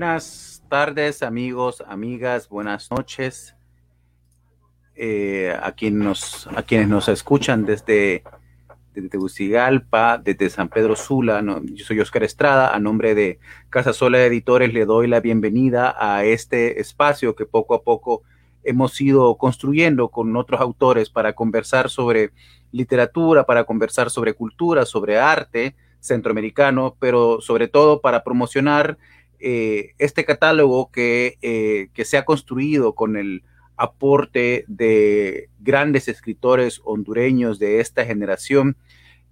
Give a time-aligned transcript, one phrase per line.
[0.00, 3.54] Buenas tardes, amigos, amigas, buenas noches.
[4.94, 8.24] Eh, a, nos, quienes nos escuchan desde,
[8.94, 14.24] desde Tegucigalpa, desde San Pedro Sula, yo soy Oscar Estrada, a nombre de Casa Sola
[14.24, 18.22] Editores le doy la bienvenida a este espacio que poco a poco
[18.62, 22.30] hemos ido construyendo con otros autores para conversar sobre
[22.72, 28.96] literatura, para conversar sobre cultura, sobre arte centroamericano, pero sobre todo para promocionar
[29.42, 33.42] eh, este catálogo que, eh, que, se ha construido con el
[33.76, 38.76] aporte de grandes escritores hondureños de esta generación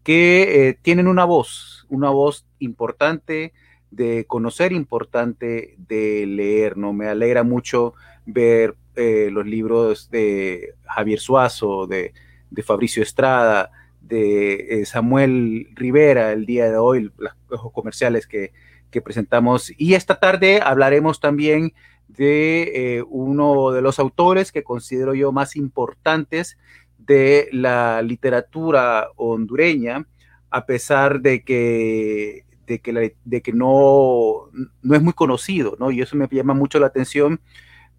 [0.05, 3.53] que eh, tienen una voz, una voz importante
[3.91, 6.95] de conocer, importante de leer, ¿no?
[6.95, 7.93] Me alegra mucho
[8.25, 12.13] ver los libros de Javier Suazo, de,
[12.51, 18.51] de Fabricio Estrada, de Samuel Rivera el día de hoy, los comerciales que,
[18.91, 19.73] que presentamos.
[19.77, 21.73] Y esta tarde hablaremos también
[22.09, 26.59] de eh, uno de los autores que considero yo más importantes
[26.99, 30.07] de la literatura hondureña,
[30.51, 34.51] a pesar de que, de que, de que no,
[34.83, 35.91] no es muy conocido, ¿no?
[35.91, 37.41] Y eso me llama mucho la atención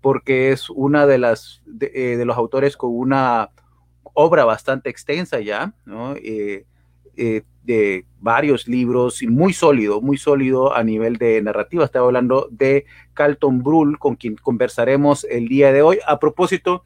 [0.01, 3.49] porque es una de las de, eh, los autores con una
[4.13, 6.15] obra bastante extensa ya, ¿no?
[6.15, 6.65] Eh,
[7.17, 11.85] eh, de varios libros y muy sólido, muy sólido a nivel de narrativa.
[11.85, 16.83] Estaba hablando de Carlton Brull, con quien conversaremos el día de hoy a propósito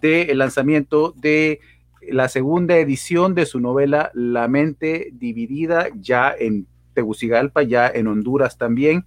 [0.00, 1.60] del lanzamiento de
[2.08, 8.58] la segunda edición de su novela La mente dividida, ya en Tegucigalpa, ya en Honduras
[8.58, 9.04] también.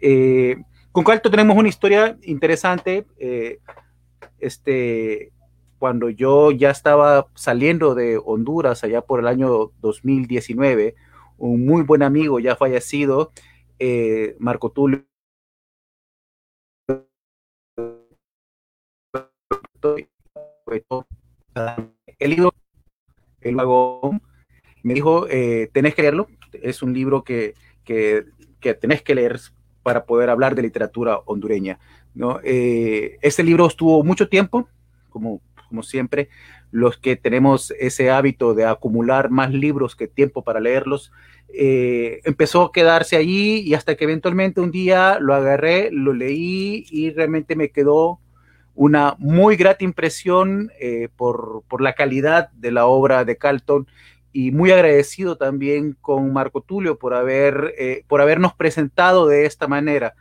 [0.00, 0.56] Eh,
[0.92, 3.06] con Carlton tenemos una historia interesante.
[3.18, 3.58] Eh,
[4.38, 5.32] este,
[5.80, 10.94] cuando yo ya estaba saliendo de Honduras allá por el año 2019,
[11.38, 13.32] un muy buen amigo ya fallecido,
[13.78, 15.06] eh, Marco Tulio,
[22.18, 22.52] el libro,
[23.40, 24.20] el vagón,
[24.82, 27.54] me dijo, eh, tenés que leerlo, es un libro que,
[27.84, 28.26] que,
[28.74, 29.40] tenés que leer
[29.82, 31.78] para poder hablar de literatura hondureña.
[32.14, 32.38] ¿no?
[32.42, 34.68] Este libro estuvo mucho tiempo,
[35.08, 36.28] como como siempre,
[36.72, 41.12] los que tenemos ese hábito de acumular más libros que tiempo para leerlos,
[41.54, 46.84] eh, empezó a quedarse allí y hasta que eventualmente un día lo agarré, lo leí
[46.90, 48.18] y realmente me quedó
[48.74, 53.86] una muy grata impresión eh, por, por, la calidad de la obra de Carlton
[54.32, 59.68] y muy agradecido también con Marco Tulio por, haber, eh, por habernos presentado de esta
[59.68, 60.14] manera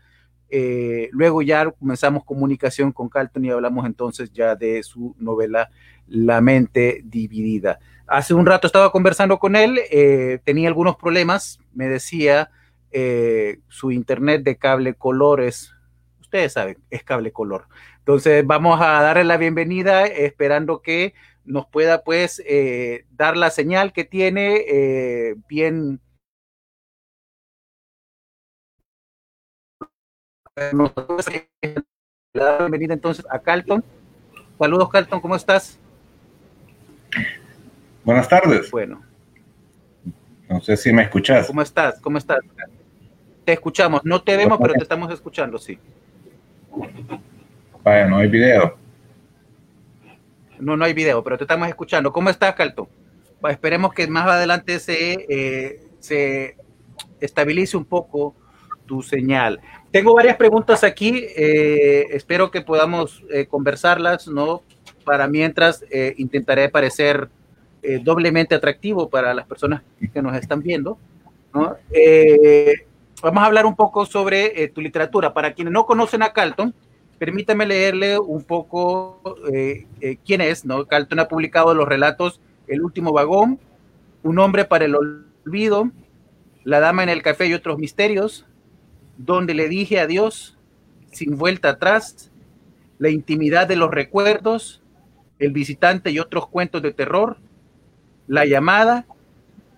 [0.49, 5.69] eh, luego ya comenzamos comunicación con Carlton y hablamos entonces ya de su novela
[6.07, 7.79] La mente dividida.
[8.07, 12.49] Hace un rato estaba conversando con él, eh, tenía algunos problemas, me decía
[12.91, 15.75] eh, su internet de cable colores,
[16.19, 17.67] ustedes saben, es cable color.
[17.99, 21.13] Entonces vamos a darle la bienvenida esperando que
[21.45, 22.43] nos pueda pues
[23.11, 25.99] dar la señal que tiene bien
[32.34, 33.84] la bienvenida entonces a Carlton.
[34.58, 35.80] Saludos, Carlton, ¿cómo estás?
[38.03, 38.70] Buenas tardes.
[38.72, 39.02] Bueno.
[40.50, 41.47] No sé si me escuchas.
[41.47, 42.00] ¿Cómo estás?
[42.02, 42.40] ¿Cómo estás?
[43.46, 44.02] Te escuchamos.
[44.03, 45.80] No te vemos, pero te estamos escuchando, sí.
[47.84, 48.78] Vaya, no hay video.
[50.59, 52.12] No, no hay video, pero te estamos escuchando.
[52.12, 52.88] ¿Cómo estás, Carlton?
[53.50, 56.58] esperemos que más adelante se, eh, se
[57.22, 58.36] estabilice un poco
[58.85, 59.62] tu señal.
[59.91, 64.62] Tengo varias preguntas aquí, eh, espero que podamos eh, conversarlas, ¿no?
[65.03, 67.30] Para mientras eh, intentaré parecer
[68.02, 69.82] doblemente atractivo para las personas
[70.14, 70.97] que nos están viendo,
[71.53, 71.78] ¿no?
[73.24, 75.34] vamos a hablar un poco sobre tu literatura.
[75.34, 76.74] Para quienes no conocen a Carlton,
[77.18, 79.22] permítame leerle un poco
[80.26, 80.88] quién es, ¿no?
[80.88, 83.62] Carlton ha publicado los relatos El último vagón,
[84.24, 85.90] Un hombre para el olvido,
[86.66, 88.46] La dama en el café y otros misterios,
[89.19, 90.57] donde le dije a Dios,
[91.11, 92.31] sin vuelta atrás,
[92.97, 94.81] la intimidad de los recuerdos,
[95.37, 97.37] el visitante y otros cuentos de terror,
[98.27, 99.05] la llamada,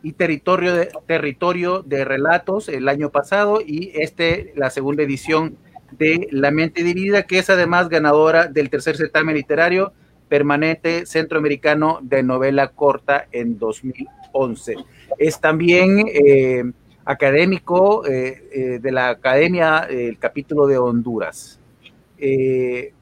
[0.04, 5.58] y territorio de, territorio de relatos el año pasado y este la segunda edición
[5.92, 9.94] de La mente dividida, que es además ganadora del tercer certamen literario
[10.30, 14.78] permanente centroamericano de novela corta en 2011.
[15.18, 16.64] Es también eh,
[17.12, 21.60] académico eh, eh, de la Academia, el capítulo de Honduras.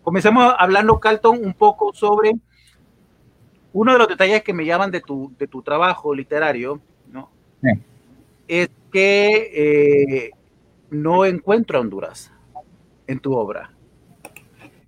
[0.03, 2.33] comencemos hablando, Calton, un poco sobre
[3.73, 7.29] uno de los detalles que me llaman de tu, de tu trabajo literario, ¿no?
[8.47, 10.31] Es que
[10.89, 12.31] no encuentro a Honduras
[13.07, 13.71] en tu obra.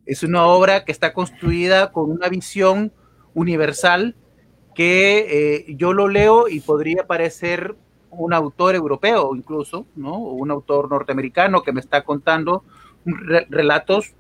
[0.06, 2.92] Es una obra que está construida con una visión
[3.34, 4.16] universal
[4.76, 7.76] que eh, yo lo leo y podría parecer
[8.12, 10.18] un autor europeo incluso, ¿no?
[10.18, 12.64] Un autor norteamericano que me está contando
[13.50, 14.14] relatos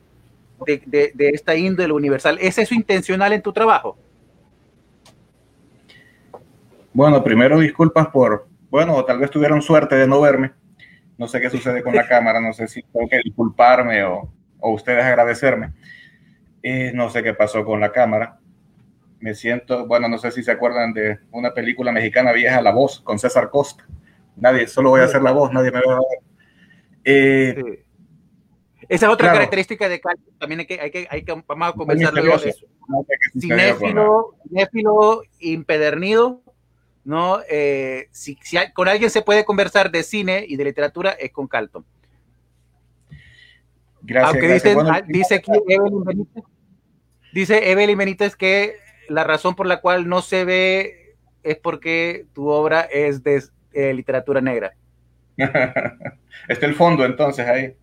[0.65, 2.37] de, de, esta índole universal.
[2.41, 3.97] ¿Es eso intencional en tu trabajo?
[6.93, 10.51] Bueno, primero disculpas por, bueno, tal vez tuvieron suerte de no verme.
[11.17, 14.29] No sé qué sucede con la cámara, no sé si tengo que disculparme o,
[14.59, 15.73] o ustedes agradecerme.
[16.63, 18.39] Eh, no sé qué pasó con la cámara.
[19.21, 22.99] Me siento, bueno, no sé si se acuerdan de una película mexicana vieja, La Voz,
[22.99, 23.87] con César Costa.
[24.35, 26.19] Nadie, solo voy a hacer la voz, nadie me va a ver.
[27.03, 27.83] Eh,
[28.89, 30.19] Esa es otra característica de Cali.
[30.39, 32.65] También hay que, hay que, hay que vamos a conversar luego de eso.
[33.39, 36.41] Cinéfilo, impedernido,
[37.03, 37.39] ¿no?
[37.49, 41.47] Eh, si, si con alguien se puede conversar de cine y de literatura, es con
[41.47, 41.85] Calton.
[44.01, 44.65] Gracias.
[44.65, 46.43] Ah, dice aquí Evelyn Benítez,
[47.33, 52.47] dice Evelyn Benítez que la razón por la cual no se ve es porque tu
[52.49, 53.43] obra es de
[53.73, 54.73] eh, literatura negra.
[56.47, 57.75] Está el fondo entonces ahí.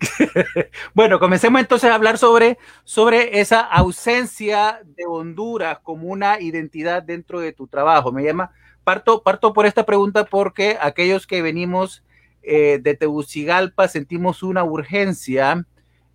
[0.94, 7.40] bueno, comencemos entonces a hablar sobre, sobre esa ausencia de Honduras como una identidad dentro
[7.40, 8.12] de tu trabajo.
[8.12, 8.52] Me llama,
[8.84, 12.04] parto, parto por esta pregunta porque aquellos que venimos
[12.42, 15.66] eh, de Tegucigalpa sentimos una urgencia,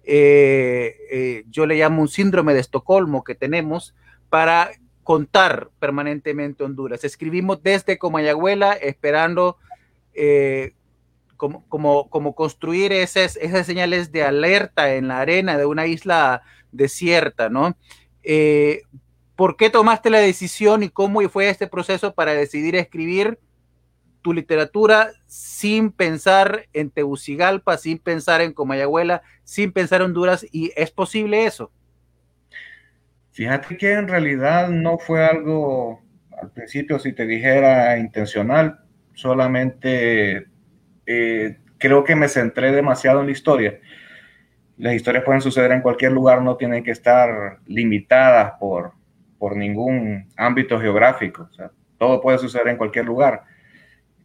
[0.03, 3.95] eh, eh, yo le llamo un síndrome de Estocolmo que tenemos
[4.29, 4.71] para
[5.03, 7.03] contar permanentemente Honduras.
[7.03, 9.57] Escribimos desde Comayagüela esperando
[11.37, 16.41] como, como, como, construir esas, esas señales de alerta en la arena de una isla
[16.71, 17.77] desierta, ¿no?
[19.35, 23.39] ¿Por qué tomaste la decisión y cómo fue este proceso para decidir escribir
[24.21, 30.71] tu literatura sin pensar en Tegucigalpa, sin pensar en Comayagüela, sin pensar en Honduras, y
[30.75, 31.71] es posible eso.
[33.31, 36.01] Fíjate que en realidad no fue algo,
[36.41, 38.79] al principio, si te dijera intencional,
[39.13, 40.47] solamente
[41.05, 43.79] eh, creo que me centré demasiado en la historia.
[44.77, 48.93] Las historias pueden suceder en cualquier lugar, no tienen que estar limitadas por,
[49.37, 51.49] por ningún ámbito geográfico.
[51.97, 53.43] todo puede suceder en cualquier lugar.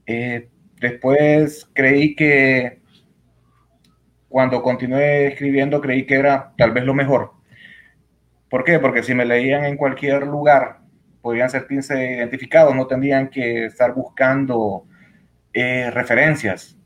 [0.06, 0.48] Eh,
[0.80, 2.80] después creí que
[4.28, 7.32] cuando continué escribiendo creí que era tal vez lo mejor.
[8.50, 8.78] ¿Por qué?
[8.78, 10.80] Porque si me leían en cualquier lugar,
[11.22, 14.86] podrían sentirse identificados, no tendrían que estar buscando
[15.52, 16.76] eh, referencias.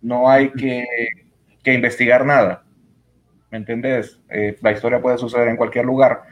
[0.00, 0.84] No hay que,
[1.64, 2.64] investigar nada.
[3.50, 4.20] ¿Me entendés?
[4.30, 6.22] Eh, la historia puede suceder en cualquier lugar.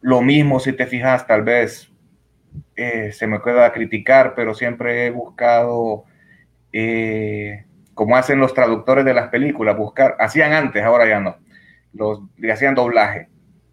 [0.00, 1.93] lo mismo si te fijas, tal vez
[2.76, 6.04] eh, se me queda criticar, pero siempre he buscado,
[6.72, 7.64] eh,
[7.94, 11.36] como hacen los traductores de las películas, buscar, hacían antes, ahora ya no,
[11.92, 13.28] los, le hacían doblaje,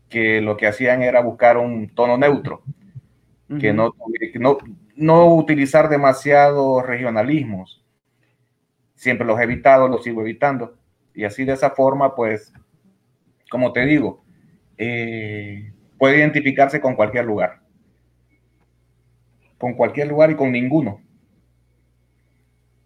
[0.09, 2.63] que lo que hacían era buscar un tono neutro,
[3.59, 3.93] que no,
[4.35, 4.57] no,
[4.95, 7.83] no utilizar demasiados regionalismos.
[8.95, 10.77] Siempre los he evitado, los sigo evitando.
[11.13, 12.53] Y así de esa forma, pues,
[13.49, 14.23] como te digo,
[14.77, 17.60] eh, puede identificarse con cualquier lugar
[19.61, 20.99] con cualquier lugar y con ninguno.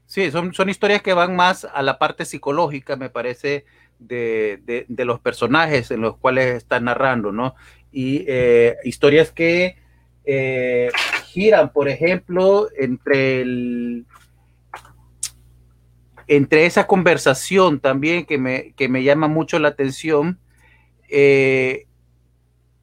[0.06, 3.66] Sí, son, son historias que van más a la parte psicológica, me parece,
[3.98, 7.56] de, los personajes en los cuales están narrando, ¿no?
[7.92, 9.78] Y eh, historias que
[10.26, 10.90] eh,
[11.26, 14.06] giran, por ejemplo, entre el,
[16.28, 20.40] entre esa conversación también que me, que me llama mucho la atención,
[21.10, 21.85] eh,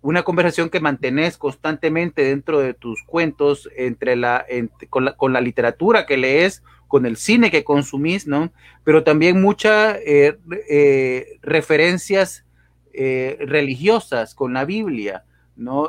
[0.03, 4.45] una conversación que mantenés constantemente dentro de tus cuentos, entre la,
[4.91, 8.53] con, la literatura que lees, con el cine que consumís, ¿no?
[8.85, 10.37] Pero también muchas eh,
[10.69, 12.45] eh, referencias
[12.93, 15.25] eh, religiosas con la Biblia,
[15.57, 15.89] ¿no?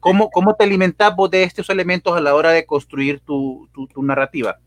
[0.00, 4.02] ¿cómo, ¿cómo, te alimentás vos de estos elementos a la hora de construir tu, tu
[4.02, 4.58] narrativa?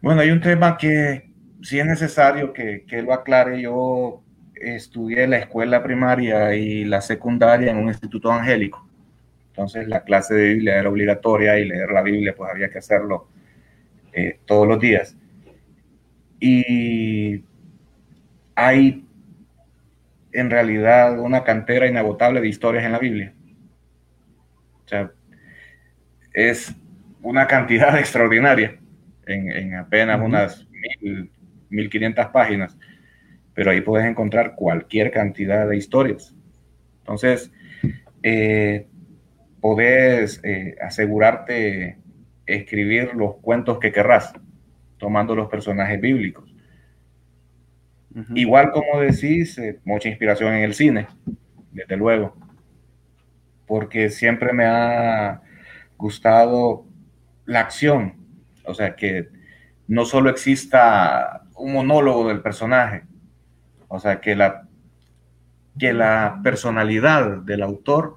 [0.00, 3.60] Bueno, hay un tema que sí es necesario que, que lo aclare.
[3.60, 4.22] Yo
[4.60, 8.86] estudié la escuela primaria y la secundaria en un instituto angélico.
[9.50, 13.28] Entonces la clase de Biblia era obligatoria y leer la Biblia pues había que hacerlo
[14.12, 15.16] eh, todos los días.
[16.40, 17.44] Y
[18.54, 19.04] hay
[20.32, 23.34] en realidad una cantera inagotable de historias en la Biblia.
[24.84, 25.10] O sea,
[26.32, 26.74] es
[27.22, 28.78] una cantidad extraordinaria
[29.26, 30.66] en, apenas unas
[31.00, 31.30] mil,
[31.68, 32.77] 1500 páginas,
[33.58, 36.32] pero ahí puedes encontrar cualquier cantidad de historias.
[37.00, 37.50] Entonces,
[38.22, 38.86] eh,
[39.60, 41.98] podés eh, asegurarte
[42.46, 44.32] escribir los cuentos que querrás,
[44.96, 46.54] tomando los personajes bíblicos.
[48.36, 51.08] Igual como decís, eh, mucha inspiración en el cine,
[51.72, 52.36] desde luego,
[53.66, 55.42] porque siempre me ha
[55.96, 56.86] gustado
[57.44, 58.24] la acción,
[58.64, 59.26] o sea, que
[59.88, 63.02] no solo exista un monólogo del personaje,
[63.88, 64.68] o sea, que la,
[65.78, 68.16] que la personalidad del autor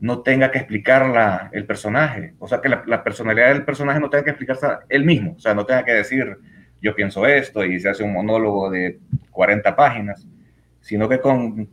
[0.00, 2.34] no tenga que explicarla el personaje.
[2.38, 5.34] O sea, que la, personalidad del personaje no tenga que explicarse él mismo.
[5.36, 6.36] O sea, no tenga que decir,
[6.80, 9.00] yo pienso esto y se hace un monólogo de
[9.30, 10.26] 40 páginas,
[10.80, 11.68] sino que con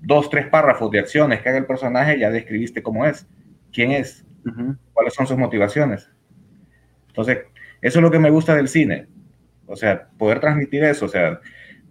[0.00, 3.28] dos, tres párrafos de acciones que haga el personaje ya describiste cómo es,
[3.72, 4.24] quién es,
[4.92, 6.10] cuáles son sus motivaciones.
[7.08, 7.38] Entonces,
[7.80, 9.06] eso es lo que me gusta del cine.
[9.66, 11.06] O sea, poder transmitir eso.
[11.06, 11.40] O sea,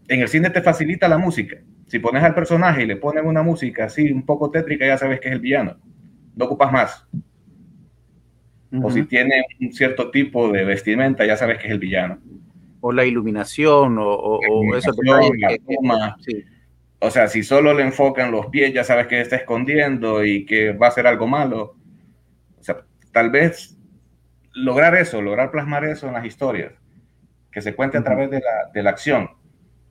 [0.07, 1.57] en el cine te facilita la música
[1.87, 5.19] si pones al personaje y le pones una música así un poco tétrica, ya sabes
[5.19, 5.77] que es el villano.
[6.35, 7.07] No ocupas más.
[8.83, 12.19] O si tiene un cierto tipo de vestimenta, ya sabes que es el villano.
[12.81, 14.39] O la iluminación, o,
[14.75, 14.91] eso.
[16.99, 20.71] O sea, si solo le enfocan los pies, ya sabes que está escondiendo y que
[20.73, 21.75] va a ser algo malo.
[22.59, 23.77] O sea, tal vez
[24.53, 26.73] lograr eso, lograr plasmar eso en las historias,
[27.51, 29.29] que se cuente a través de la, de la acción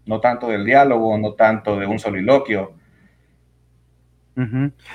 [0.07, 2.73] no tanto del diálogo, no tanto de un soliloquio.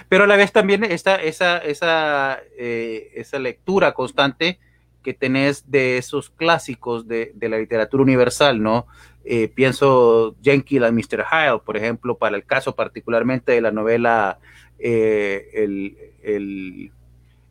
[0.09, 4.59] Pero a la vez también esa, esa, esa, eh, esa lectura constante
[5.01, 8.85] que tenés de esos clásicos de, la literatura universal, ¿no?
[9.23, 11.23] Eh, pienso Jenkins y Mr.
[11.23, 14.39] Hyde, por ejemplo, para el caso particularmente de la novela
[14.77, 15.79] eh,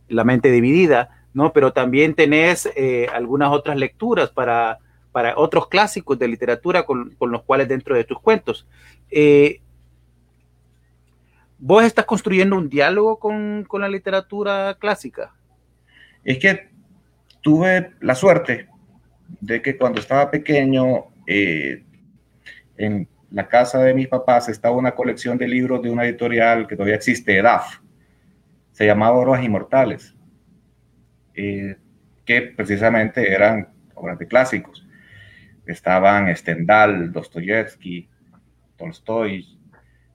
[0.08, 1.54] La mente dividida, ¿no?
[1.54, 2.68] Pero también tenés
[3.14, 4.78] algunas otras lecturas para
[5.18, 8.68] para otros clásicos de literatura con, los cuales dentro de tus cuentos.
[9.10, 9.60] Eh,
[11.58, 15.34] ¿Vos estás construyendo un diálogo con, la literatura clásica?
[16.22, 16.68] Es que
[17.40, 18.68] tuve la suerte
[19.40, 21.82] de que cuando estaba pequeño, eh,
[22.76, 26.76] en la casa de mis papás estaba una colección de libros de una editorial que
[26.76, 27.80] todavía existe, EDAF.
[28.70, 30.14] Se llamaba Oros Inmortales,
[31.34, 31.74] eh,
[32.24, 34.84] que precisamente eran obras de clásicos
[35.72, 38.08] estaban Stendhal, Dostoyevsky,
[38.76, 39.46] Tolstoy,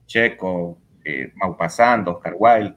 [0.06, 2.74] Checo, eh, Maupassant, Oscar Wilde,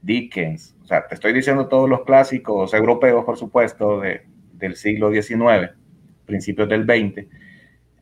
[0.00, 0.74] Dickens.
[0.82, 5.72] O sea, te estoy diciendo todos los clásicos europeos, por supuesto, del siglo XIX,
[6.24, 7.26] principios del XX,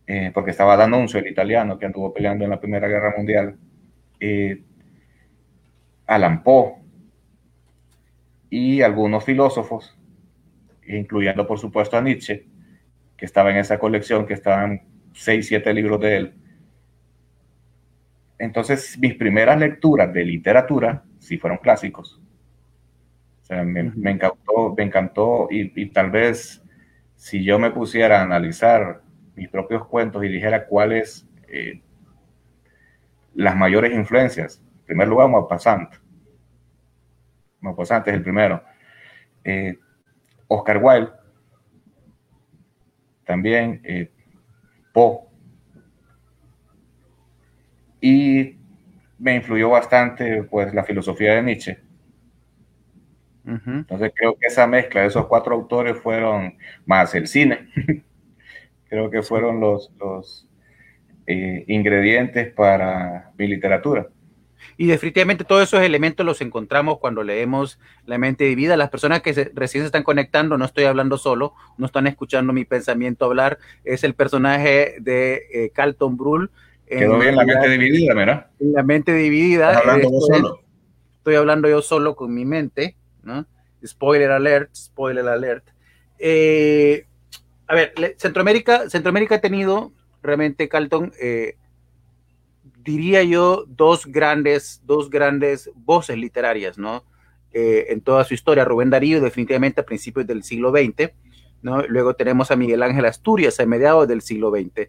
[0.07, 3.57] eh, porque estaba D'Annunzio, el italiano, que anduvo peleando en la Primera Guerra Mundial,
[4.21, 4.63] eh,
[6.45, 6.75] Poe
[8.51, 9.99] y algunos filósofos,
[10.87, 12.47] incluyendo, por supuesto, a Nietzsche,
[13.17, 16.35] que estaba en esa colección, que estaban seis, siete libros de él.
[18.39, 22.21] Entonces, mis primeras lecturas de literatura sí fueron clásicos.
[23.43, 23.81] O sea, me,
[24.11, 26.63] encantó, me encantó y, tal vez
[27.17, 29.03] si yo me pusiera a analizar
[29.37, 31.83] mis propios cuentos y dijera cuáles eh,
[33.35, 34.63] las mayores influencias.
[34.81, 35.95] En primer lugar, Maupassant.
[37.61, 38.63] Maupassant es el primero.
[39.45, 39.79] Eh,
[40.49, 41.11] Oscar Wilde,
[43.25, 44.11] también eh,
[44.93, 45.21] Poe.
[48.01, 48.57] Y
[49.19, 51.79] me influyó bastante pues la filosofía de Nietzsche.
[53.47, 57.69] Entonces creo que esa mezcla de esos cuatro autores fueron, más el cine,
[58.89, 60.49] creo que fueron los, los
[61.27, 64.09] eh, ingredientes para mi literatura.
[64.77, 68.77] Y definitivamente todos esos elementos los encontramos cuando leemos La mente divida.
[68.77, 72.65] Las personas que recién se están conectando, no estoy hablando solo, no están escuchando mi
[72.65, 76.51] pensamiento hablar, es el personaje de eh, Carlton Brull.
[76.87, 78.47] Quedó bien la mente dividida, ¿verdad?
[78.59, 79.79] La mente dividida.
[79.79, 80.61] Hablando solo.
[81.19, 83.47] Estoy hablando yo solo con mi mente, ¿no?
[83.85, 85.65] Spoiler alert, spoiler alert.
[86.19, 87.07] Eh,
[87.67, 89.93] a ver, Centroamérica, Centroamérica ha tenido
[90.23, 91.57] realmente, Carlton, eh,
[92.85, 97.05] diría yo, dos grandes, dos grandes voces literarias, ¿no?
[97.53, 98.65] Eh, en toda su historia.
[98.65, 101.13] Rubén Darío, definitivamente a principios del siglo XX,
[101.63, 101.83] ¿no?
[101.87, 104.89] Luego tenemos a Miguel Ángel Asturias a mediados del siglo XX.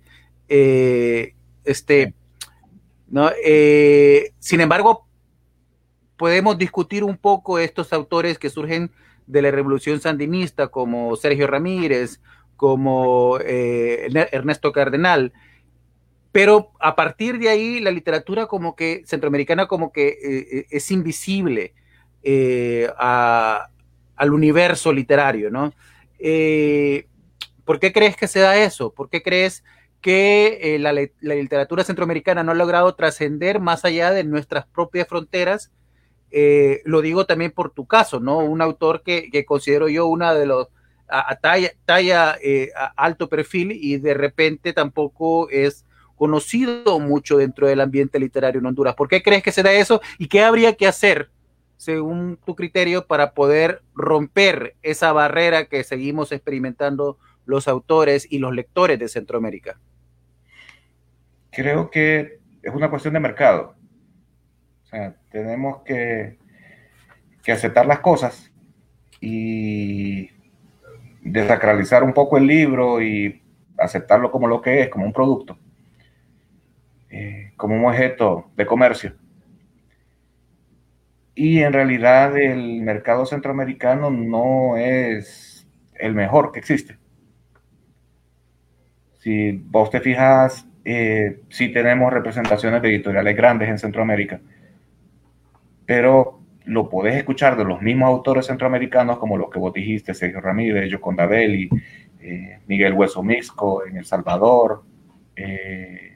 [0.49, 1.33] Eh,
[1.63, 2.13] Este,
[3.07, 3.31] ¿no?
[3.43, 5.07] Eh, sin embargo,
[6.17, 8.91] podemos discutir un poco estos autores que surgen
[9.25, 12.19] de la revolución sandinista, como Sergio Ramírez,
[12.55, 15.33] como Ernesto Cardenal,
[16.35, 21.73] pero a partir de ahí la literatura como que centroamericana como que eh, es invisible
[22.97, 23.69] al
[24.19, 25.73] universo literario, ¿no?
[27.63, 28.93] ¿Por qué crees que se da eso?
[28.93, 29.63] ¿Por qué crees
[30.01, 35.71] que la, literatura centroamericana no ha logrado trascender más allá de nuestras propias fronteras
[36.31, 38.39] eh, lo digo también por tu caso, ¿no?
[38.39, 40.67] Un autor que, considero yo una de los
[41.07, 45.84] a, talla, eh, alto perfil y de repente tampoco es
[46.15, 48.95] conocido mucho dentro del ambiente literario en Honduras.
[48.95, 51.29] ¿Por qué crees que se da eso y qué habría que hacer,
[51.77, 58.53] según tu criterio, para poder romper esa barrera que seguimos experimentando los autores y los
[58.53, 59.79] lectores de Centroamérica?
[61.51, 63.75] Creo que es una cuestión de mercado
[65.29, 66.37] tenemos que,
[67.43, 68.51] que aceptar las cosas
[69.19, 70.29] y
[71.21, 73.41] desacralizar un poco el libro y
[73.77, 75.57] aceptarlo como lo que es, como un producto,
[77.09, 79.13] eh, como un objeto de comercio.
[81.35, 86.97] Y en realidad el mercado centroamericano no es el mejor que existe.
[89.19, 94.39] Si vos te fijas, eh, si tenemos representaciones de editoriales grandes en Centroamérica,
[95.85, 100.41] pero lo podés escuchar de los mismos autores centroamericanos como los que vos dijiste, Sergio
[100.41, 101.69] Ramírez, Yoconda Belli,
[102.19, 104.83] eh, Miguel Hueso Mixco en El Salvador,
[105.35, 106.14] eh,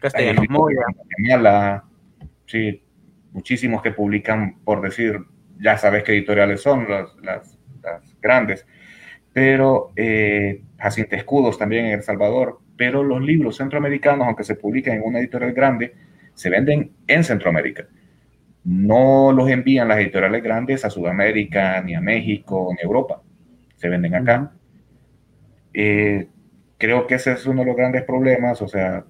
[0.00, 1.84] Castellanos Moya,
[2.46, 2.82] sí,
[3.32, 5.20] muchísimos que publican, por decir,
[5.58, 7.56] ya sabes qué editoriales son las, las,
[8.20, 8.66] grandes,
[9.32, 14.96] pero eh, Jacinto Escudos también en El Salvador, pero los libros centroamericanos, aunque se publican
[14.96, 15.94] en una editorial grande,
[16.34, 17.86] se venden en Centroamérica.
[18.64, 23.22] No los envían las editoriales grandes a Sudamérica, ni a México, ni a Europa.
[23.76, 24.52] Se venden acá.
[25.72, 26.28] Eh,
[26.78, 28.60] creo que ese es uno de los grandes problemas.
[28.60, 29.04] O sea,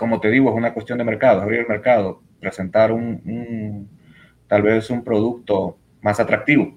[0.00, 3.86] como te digo, es una cuestión de mercado, abrir el mercado, presentar un,
[4.48, 6.74] tal vez un producto más atractivo.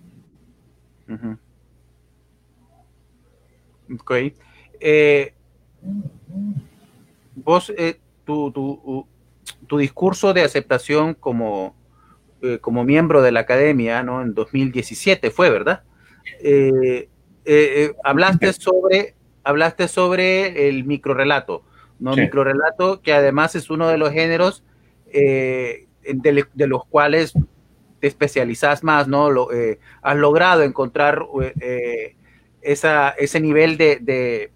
[3.97, 4.11] Ok.
[4.77, 5.33] Eh,
[7.33, 9.07] vos, eh, tu,
[9.67, 11.77] tu discurso de aceptación como,
[12.41, 14.21] eh, como miembro de la academia, ¿no?
[14.21, 15.83] En 2017 fue, ¿verdad?
[18.03, 21.63] Hablaste, sobre, hablaste sobre el microrelato,
[21.99, 22.15] ¿no?
[22.15, 24.63] Microrelato que además es uno de los géneros
[25.11, 25.87] de,
[26.67, 27.33] los cuales
[27.99, 29.29] te especializas más, ¿no?
[29.29, 29.49] Lo,
[30.01, 31.25] has logrado encontrar
[32.61, 34.51] esa, ese nivel de, de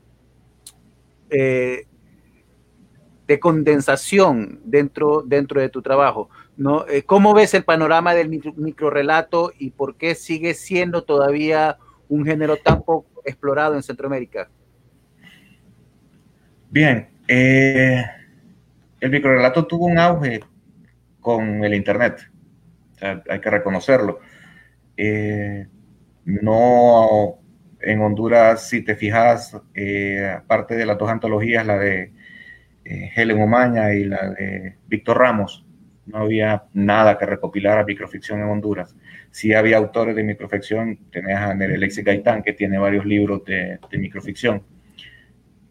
[3.28, 6.30] de condensación dentro, dentro de tu trabajo.
[6.56, 6.88] ¿no?
[6.88, 12.56] Eh, ¿Cómo ves el panorama del microrelato y por qué sigue siendo todavía un género
[12.56, 14.50] tan poco explorado en Centroamérica?
[16.70, 18.04] Bien, eh,
[19.00, 20.40] el microrelato tuvo un auge
[21.20, 22.30] con el Internet,
[23.02, 24.20] hay que reconocerlo.
[24.96, 25.68] Eh,
[26.26, 27.40] no
[27.82, 29.56] en Honduras, si te fijas,
[30.36, 32.12] aparte de las dos antologías, la de
[32.90, 35.66] eh, Helen Omaña y la de Víctor Ramos.
[36.06, 38.96] No había nada que recopilar a microficción en Honduras.
[39.30, 44.64] Sí había autores de microficción, tenés a Nerelexi Gaitán, que tiene varios libros de, microficción.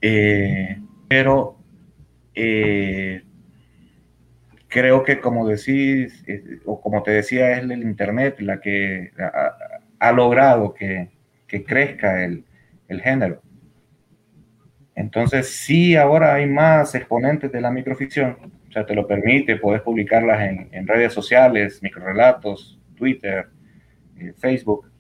[0.03, 1.59] Eh, pero
[2.35, 3.23] eh,
[4.69, 6.25] creo que como decís,
[6.64, 9.12] o como te decía, es el Internet la que
[9.99, 11.11] ha, logrado que,
[11.66, 12.45] crezca el,
[12.88, 13.40] el género.
[14.95, 18.37] Entonces, sí, ahora hay más exponentes de la microficción,
[18.69, 23.47] o sea, te lo permite, puedes publicarlas en, redes sociales, microrelatos, Twitter,
[24.19, 24.90] eh, Facebook.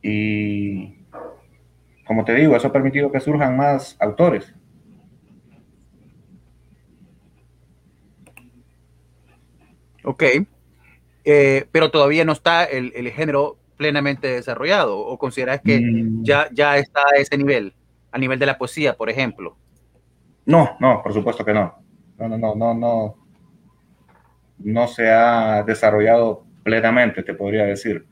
[0.00, 1.04] Y
[2.06, 4.54] como te digo, eso ha permitido que surjan más autores.
[10.08, 10.24] Ok,
[11.24, 16.24] eh, pero todavía no está el, género plenamente desarrollado, o consideras que mm.
[16.24, 17.74] ya, ya está a ese nivel?
[18.12, 19.56] a nivel de la poesía, por ejemplo?
[20.46, 21.74] No, no, por supuesto que no.
[22.18, 23.14] No, no, no, no, no.
[24.58, 28.06] No se ha desarrollado plenamente, te podría decir.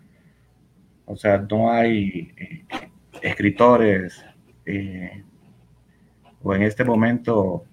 [1.07, 2.65] O sea, no hay eh,
[3.23, 4.25] escritores
[4.65, 5.25] eh,
[6.43, 7.65] o en este momento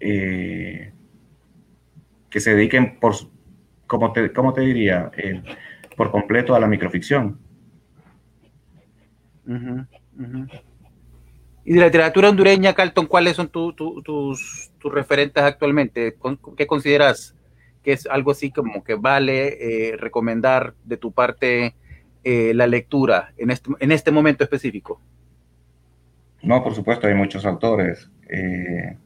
[0.00, 0.92] eh,
[2.36, 3.14] que se dediquen por,
[3.86, 5.10] como te, ¿cómo te diría?
[5.96, 7.38] por completo a la microficción.
[11.64, 13.74] Y de la literatura hondureña, Carlton, ¿cuáles son tus,
[14.78, 16.14] tus referentes actualmente?
[16.58, 17.34] ¿Qué consideras
[17.82, 21.74] que es algo así como que vale eh, recomendar de tu parte
[22.22, 25.00] eh, la lectura en este, en este momento específico?
[26.42, 28.10] No, por supuesto, hay muchos autores.
[28.28, 28.98] Eh,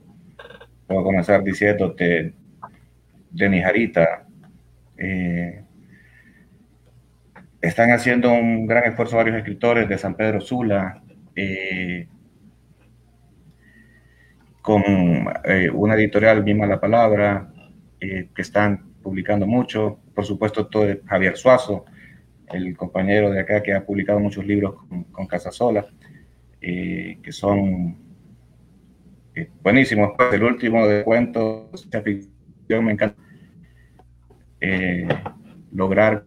[0.88, 2.39] puedo comenzar diciéndote
[3.30, 4.26] de Nijarita.
[4.96, 5.62] Eh,
[7.60, 11.02] están haciendo un gran esfuerzo varios escritores de San Pedro Sula,
[11.36, 12.08] eh,
[14.62, 14.82] con
[15.44, 17.52] eh, una editorial, misma la palabra,
[17.98, 20.00] que están publicando mucho.
[20.14, 21.84] Por supuesto, todo Javier Suazo,
[22.48, 25.84] el compañero de acá que ha publicado muchos libros con, con Casasola,
[26.58, 27.96] que son
[29.62, 30.12] buenísimos.
[30.32, 31.86] El último de cuentos,
[32.78, 33.20] me encanta
[35.72, 36.24] lograr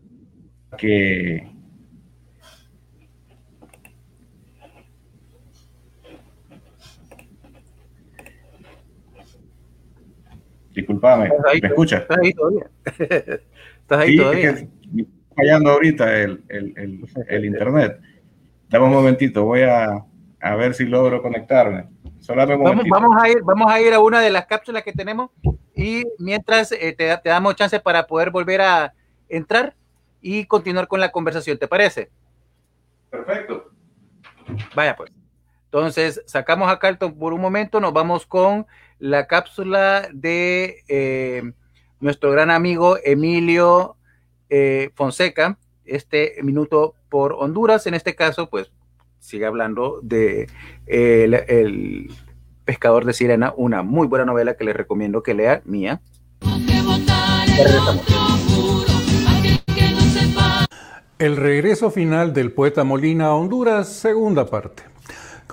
[0.78, 1.54] que
[10.74, 11.30] Disculpame,
[11.62, 12.02] ¿me escuchas?
[12.02, 12.70] Estás ahí todavía.
[13.82, 14.50] Estás ahí todavía.
[14.50, 14.70] Es que
[15.36, 18.00] fallando ahorita el, el, el, el, internet.
[18.70, 20.04] Dame un momentito, voy a,
[20.42, 21.86] a ver si logro conectarme.
[22.28, 25.32] Vamos, vamos, a ir, vamos a ir a una de las cápsulas que tenemos
[25.76, 28.94] y mientras eh, te, te damos chance para poder volver a
[29.28, 29.76] entrar
[30.22, 31.58] y continuar con la conversación.
[31.58, 32.10] ¿Te parece?
[33.10, 33.72] Perfecto.
[34.74, 35.12] Vaya pues.
[35.66, 38.68] Entonces, sacamos a Carlton por un momento, nos vamos con
[39.00, 41.52] la cápsula de eh,
[42.00, 43.98] nuestro gran amigo Emilio
[44.50, 47.88] eh, Fonseca, este minuto por Honduras.
[47.88, 48.72] En este caso, pues
[49.24, 50.48] sigue hablando de
[50.86, 52.12] eh, el,
[52.66, 56.02] pescador de sirena, una muy buena novela que les recomiendo que lea, mía.
[61.20, 64.84] El regreso final del poeta Molina a Honduras, segunda parte.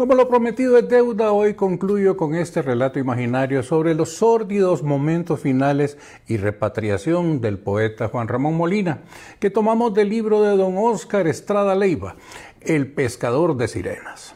[0.01, 5.41] Como lo prometido es deuda, hoy concluyo con este relato imaginario sobre los sórdidos momentos
[5.41, 9.01] finales y repatriación del poeta Juan Ramón Molina,
[9.41, 12.15] que tomamos del libro de don Oscar Estrada Leiva,
[12.61, 14.35] El pescador de sirenas.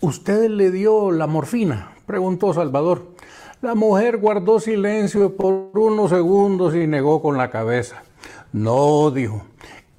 [0.00, 1.92] ¿Usted le dio la morfina?
[2.04, 3.06] preguntó Salvador.
[3.62, 8.02] La mujer guardó silencio por unos segundos y negó con la cabeza.
[8.52, 9.42] No, dijo,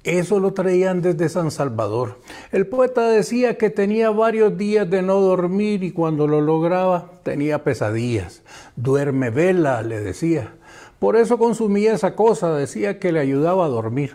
[0.04, 2.20] eso lo traían desde San Salvador.
[2.52, 7.64] El poeta decía que tenía varios días de no dormir y cuando lo lograba tenía
[7.64, 8.42] pesadillas.
[8.76, 10.54] Duerme vela, le decía.
[11.00, 14.14] Por eso consumía esa cosa, decía que le ayudaba a dormir.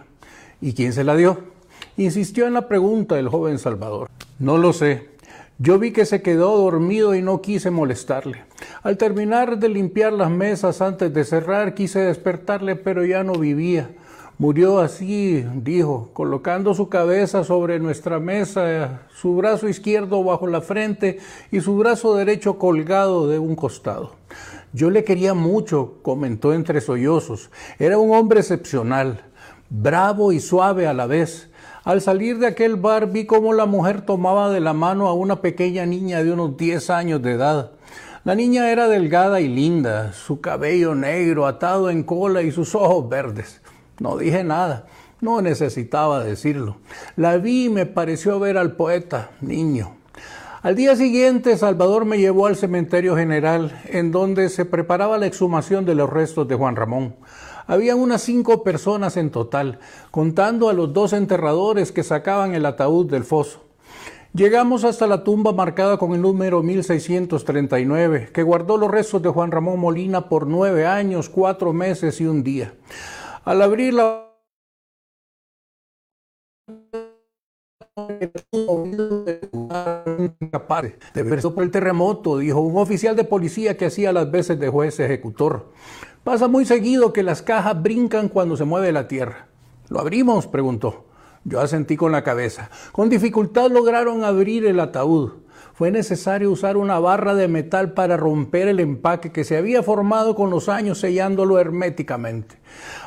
[0.61, 1.56] ¿Y quién se la dio?
[1.99, 4.07] Insistió en la pregunta el joven Salvador.
[4.37, 5.09] No lo sé.
[5.57, 8.43] Yo vi que se quedó dormido y no quise molestarle.
[8.83, 13.89] Al terminar de limpiar las mesas antes de cerrar, quise despertarle, pero ya no vivía.
[14.37, 21.17] Murió así, dijo, colocando su cabeza sobre nuestra mesa, su brazo izquierdo bajo la frente
[21.51, 24.11] y su brazo derecho colgado de un costado.
[24.71, 27.49] Yo le quería mucho, comentó entre sollozos.
[27.79, 29.21] Era un hombre excepcional,
[29.71, 31.49] bravo y suave a la vez.
[31.87, 35.39] Al salir de aquel bar vi cómo la mujer tomaba de la mano a una
[35.39, 37.71] pequeña niña de unos 10 años de edad.
[38.25, 43.07] La niña era delgada y linda, su cabello negro atado en cola y sus ojos
[43.07, 43.61] verdes.
[43.99, 44.87] No dije nada,
[45.21, 46.75] no necesitaba decirlo.
[47.15, 49.95] La vi y me pareció ver al poeta, niño.
[50.63, 55.85] Al día siguiente, Salvador me llevó al cementerio general, en donde se preparaba la exhumación
[55.85, 57.15] de los restos de Juan Ramón.
[57.67, 63.11] Había unas cinco personas en total, contando a los dos enterradores que sacaban el ataúd
[63.11, 63.67] del foso.
[64.33, 69.51] Llegamos hasta la tumba marcada con el número 1639, que guardó los restos de Juan
[69.51, 72.73] Ramón Molina por nueve años, cuatro meses y un día.
[73.43, 74.27] Al abrir la
[81.13, 84.69] de verso por el terremoto, dijo un oficial de policía que hacía las veces de
[84.69, 85.71] juez ejecutor.
[86.27, 89.47] Pasa muy seguido que las cajas brincan cuando se mueve la tierra.
[89.87, 90.45] ¿Lo abrimos?
[90.45, 91.05] preguntó.
[91.45, 92.69] Yo asentí con la cabeza.
[92.91, 95.35] Con dificultad lograron abrir el ataúd
[95.73, 100.33] fue necesario usar una barra de metal para romper el empaque que se había formado
[100.33, 102.57] con los años sellándolo herméticamente.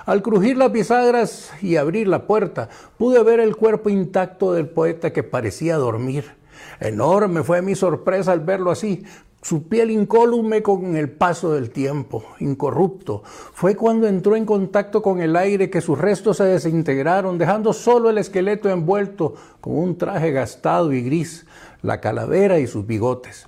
[0.06, 5.12] Al crujir las bisagras y abrir la puerta, pude ver el cuerpo intacto del poeta
[5.12, 6.36] que parecía dormir.
[6.78, 9.02] Enorme fue mi sorpresa al verlo así,
[9.42, 13.22] su piel incólume con el paso del tiempo, incorrupto.
[13.24, 18.10] Fue cuando entró en contacto con el aire que sus restos se desintegraron, dejando solo
[18.10, 21.46] el esqueleto envuelto con un traje gastado y gris
[21.82, 23.46] la calavera y sus bigotes.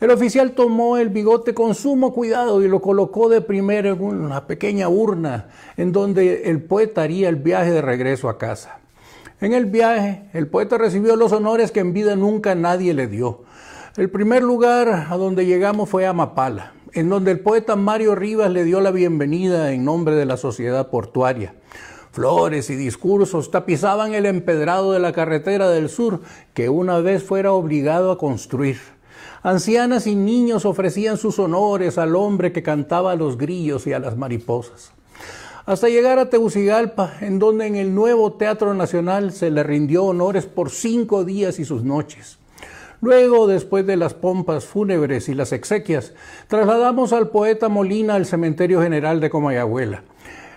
[0.00, 4.46] El oficial tomó el bigote con sumo cuidado y lo colocó de primero en una
[4.46, 8.78] pequeña urna en donde el poeta haría el viaje de regreso a casa.
[9.40, 13.44] En el viaje, el poeta recibió los honores que en vida nunca nadie le dio.
[13.96, 18.50] El primer lugar a donde llegamos fue a Mapala, en donde el poeta Mario Rivas
[18.50, 21.54] le dio la bienvenida en nombre de la sociedad portuaria.
[22.12, 26.20] Flores y discursos tapizaban el empedrado de la carretera del sur
[26.52, 28.76] que una vez fuera obligado a construir.
[29.42, 33.98] Ancianas y niños ofrecían sus honores al hombre que cantaba a los grillos y a
[33.98, 34.92] las mariposas.
[35.64, 40.44] Hasta llegar a Tegucigalpa, en donde en el nuevo Teatro Nacional se le rindió honores
[40.44, 42.38] por cinco días y sus noches.
[43.00, 46.14] Luego, después de las pompas fúnebres y las exequias,
[46.48, 50.02] trasladamos al poeta Molina al Cementerio General de Comayagüela.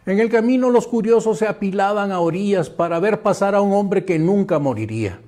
[0.06, 4.06] En el camino los curiosos se apilaban a orillas para ver pasar a un hombre
[4.06, 5.20] que nunca moriría.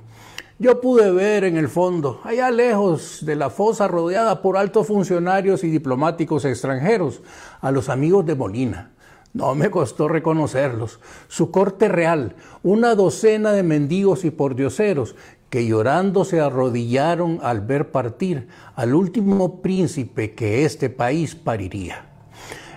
[0.57, 5.63] Yo pude ver en el fondo, allá lejos de la fosa rodeada por altos funcionarios
[5.63, 7.21] y diplomáticos extranjeros,
[7.61, 8.91] a los amigos de Molina.
[9.33, 10.99] No me costó reconocerlos.
[11.27, 15.15] Su corte real, una docena de mendigos y pordioseros
[15.51, 22.05] que llorando se arrodillaron al ver partir al último príncipe que este país pariría.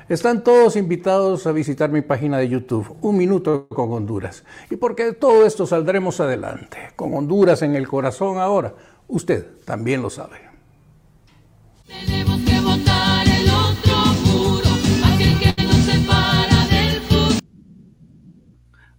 [0.08, 4.44] Están todos invitados a visitar mi página de YouTube, Un Minuto con Honduras.
[4.70, 8.74] Y porque de todo esto saldremos adelante, con Honduras en el corazón ahora,
[9.06, 10.40] usted también lo sabe.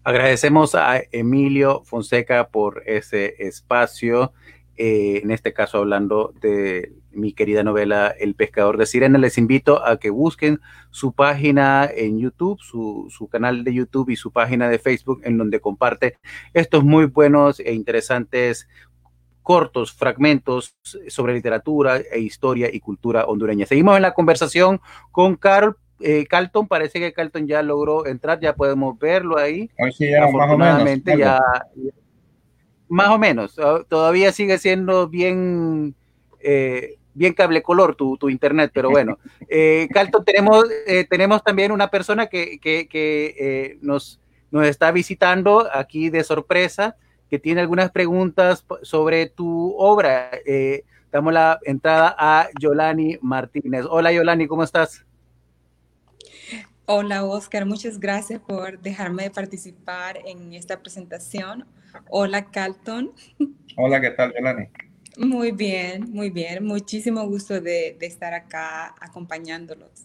[0.05, 4.33] Agradecemos a Emilio Fonseca por ese espacio,
[4.77, 9.17] eh, en este caso hablando de mi querida novela El pescador de sirena.
[9.17, 14.15] Les invito a que busquen su página en YouTube, su, su, canal de YouTube y
[14.15, 16.19] su página de Facebook, en donde comparte
[16.53, 18.67] estos muy buenos e interesantes
[19.41, 20.75] cortos fragmentos
[21.07, 23.65] sobre literatura e historia y cultura hondureña.
[23.65, 25.77] Seguimos en la conversación con Carol.
[25.99, 29.69] Eh, Carlton, parece que Carlton ya logró entrar, ya podemos verlo ahí.
[29.97, 31.39] Sí, ya, Afortunadamente, ya,
[32.87, 33.55] más o menos,
[33.87, 35.95] todavía sigue siendo bien
[36.39, 39.17] eh, bien cable color tu, tu internet, pero bueno.
[39.47, 45.69] Eh, Calton, tenemos, eh, tenemos también una persona que, que, que nos, nos está visitando
[45.71, 46.97] aquí de sorpresa,
[47.29, 50.31] que tiene algunas preguntas sobre tu obra.
[51.11, 53.85] Damos la entrada a Yolani Martínez.
[53.87, 55.05] Hola Yolani, ¿cómo estás?
[56.87, 61.65] Hola Oscar, muchas gracias por dejarme participar en esta presentación.
[62.09, 63.11] Hola Calton.
[63.77, 64.69] Hola, ¿qué tal Yolani?
[65.17, 66.63] Muy bien, muy bien.
[66.63, 70.03] Muchísimo gusto de, estar acá acompañándolos.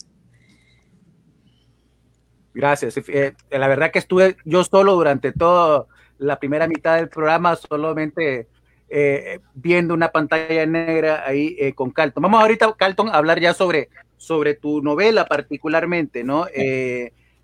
[2.54, 2.96] Gracias.
[2.96, 8.48] Eh, la verdad que estuve yo solo durante toda la primera mitad del programa, solamente
[8.88, 12.22] eh, viendo una pantalla negra ahí eh, con Calton.
[12.22, 16.46] Vamos ahorita, Calton, a hablar ya sobre, sobre tu novela particularmente, ¿no?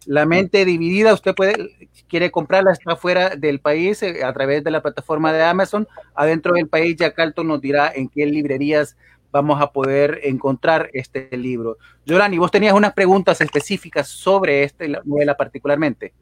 [0.07, 4.71] La mente dividida, usted puede, quiere comprarla, está fuera del país eh, a través de
[4.71, 5.89] la plataforma de Amazon.
[6.15, 8.97] Adentro del país, ya Carlton nos dirá en qué librerías
[9.33, 11.77] vamos a poder encontrar este libro.
[12.05, 16.15] Yorani, vos tenías unas preguntas específicas sobre esta novela particularmente.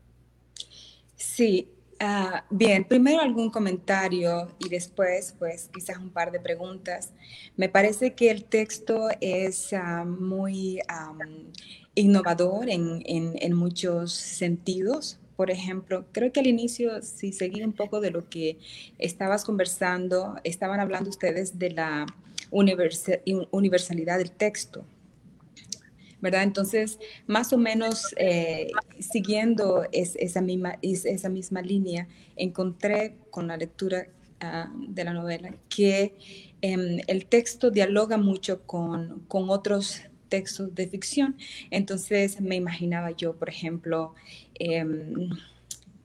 [1.14, 1.68] Sí,
[2.04, 7.12] ah, bien, primero algún comentario y después, pues quizás un par de preguntas.
[7.56, 10.80] Me parece que el texto es ah, muy
[11.94, 15.18] innovador en, en, muchos sentidos.
[15.36, 18.58] Por ejemplo, creo que al inicio, si seguí un poco de lo que
[18.98, 22.06] estabas conversando, estaban hablando ustedes de la
[22.50, 24.84] universalidad del texto.
[26.32, 34.06] Entonces, más o menos eh, siguiendo esa, misma, línea, encontré con la lectura
[34.40, 36.14] ah, de la novela que
[36.62, 41.36] em, el texto dialoga mucho con, otros textos de ficción.
[41.70, 44.14] Entonces me imaginaba yo, por ejemplo,
[44.54, 45.30] em,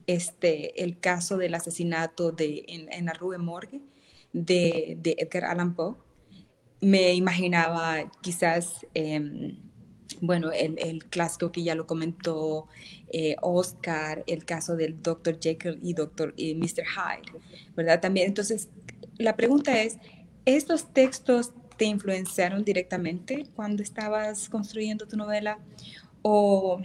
[0.06, 3.82] este, el caso del asesinato de, en, la Rue Morgue
[4.34, 5.96] de, de, Edgar Allan Poe.
[6.82, 9.58] Me imaginaba quizás, em,
[10.22, 12.68] bueno, el, clásico que ya lo comentó
[13.12, 15.40] eh, Oscar, el caso del Dr.
[15.40, 16.34] Jekyll y Dr.
[16.38, 16.86] Y Mr.
[16.86, 17.40] Hyde,
[17.76, 18.00] ¿verdad?
[18.00, 18.70] También, entonces,
[19.18, 19.98] la pregunta es,
[20.46, 25.60] ¿estos textos te influenciaron directamente cuando estabas construyendo tu novela?
[26.22, 26.82] ¿O,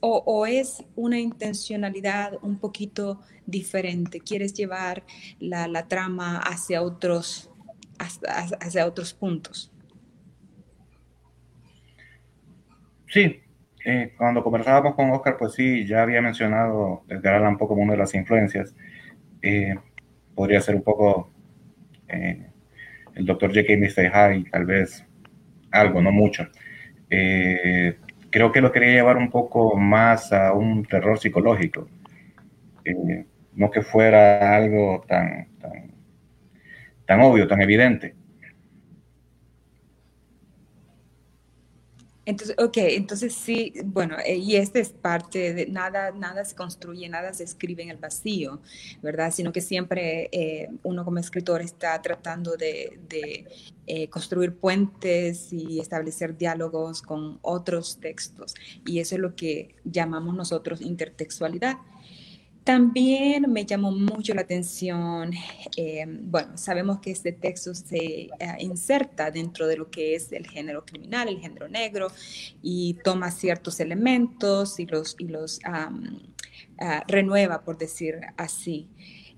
[0.00, 4.20] o, es una intencionalidad un poquito diferente?
[4.20, 5.04] ¿Quieres llevar
[5.38, 7.50] la, la trama hacia otros,
[7.98, 9.71] hacia, otros puntos?
[13.12, 13.42] Sí,
[13.84, 17.92] eh, cuando conversábamos con Oscar, pues sí, ya había mencionado Edgar Allan Poe como una
[17.92, 18.74] de las influencias.
[19.42, 19.74] Eh,
[20.34, 21.30] podría ser un poco
[22.08, 22.46] eh,
[23.14, 23.26] el.
[23.26, 24.10] Jekyll y Mr.
[24.10, 25.06] Hyde, tal vez
[25.72, 26.48] algo, no mucho.
[27.10, 27.98] Eh,
[28.30, 31.88] creo que lo quería llevar un poco más a un terror psicológico,
[33.54, 35.92] no que fuera algo tan, tan,
[37.04, 38.14] tan, obvio, tan evidente.
[42.24, 47.08] Entonces, ok, entonces sí, bueno, eh, y este es parte de nada, nada se construye,
[47.08, 48.60] nada se escribe en el vacío,
[49.02, 49.32] ¿verdad?
[49.32, 53.00] Sino que siempre eh, uno como escritor está tratando de,
[53.88, 58.54] eh, construir puentes y establecer diálogos con otros textos.
[58.86, 61.78] Y eso es lo que llamamos nosotros intertextualidad.
[62.64, 65.32] También me llamó mucho la atención,
[65.76, 70.46] eh, bueno, sabemos que este texto se eh, inserta dentro de lo que es el
[70.46, 72.06] género criminal, el género negro,
[72.62, 75.90] y toma ciertos elementos y los, y los ah,
[77.08, 78.88] renueva, por decir así.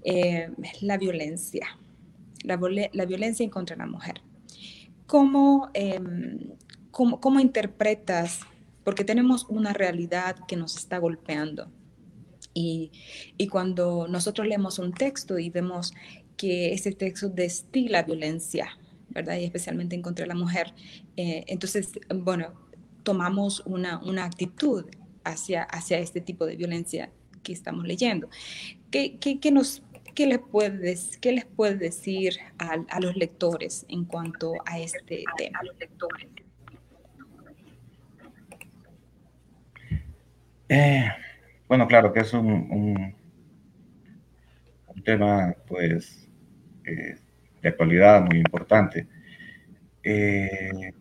[0.03, 0.51] Eh,
[0.83, 1.67] la violencia,
[2.43, 2.61] la,
[2.93, 4.21] la, violencia en contra la mujer.
[5.07, 6.51] ¿Cómo, em,
[6.91, 8.41] cómo, cómo interpretas?
[8.85, 11.71] Porque tenemos una realidad que nos está golpeando
[12.55, 12.91] y,
[13.51, 15.93] cuando nosotros leemos un texto y vemos
[16.37, 18.79] que ese texto destila violencia,
[19.11, 19.37] ¿verdad?
[19.37, 20.73] Y especialmente en contra de la mujer,
[21.17, 22.55] eh, entonces, bueno,
[23.03, 24.87] tomamos una, una actitud
[25.25, 27.11] hacia, hacia este tipo de violencia
[27.43, 28.29] que estamos leyendo.
[28.91, 29.83] ¿Qué, qué, nos,
[30.15, 35.25] qué, les, puedes, qué les puede decir a, a, los lectores en cuanto a este
[35.37, 35.61] tema?
[40.69, 41.09] Eh,
[41.69, 43.15] bueno, claro que es un,
[45.05, 46.29] tema, pues,
[46.87, 47.17] eh,
[47.61, 49.07] de actualidad muy importante.
[50.03, 50.93] Eh,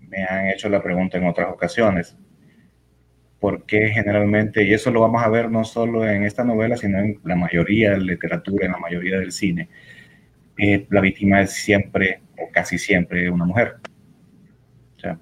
[0.00, 2.16] me han hecho la pregunta en otras ocasiones,
[3.40, 6.98] ¿por qué generalmente, y eso lo vamos a ver no solo en esta novela, sino
[6.98, 9.68] en la mayoría de la literatura, en la mayoría del cine,
[10.58, 13.76] eh, la víctima es siempre o casi siempre una mujer?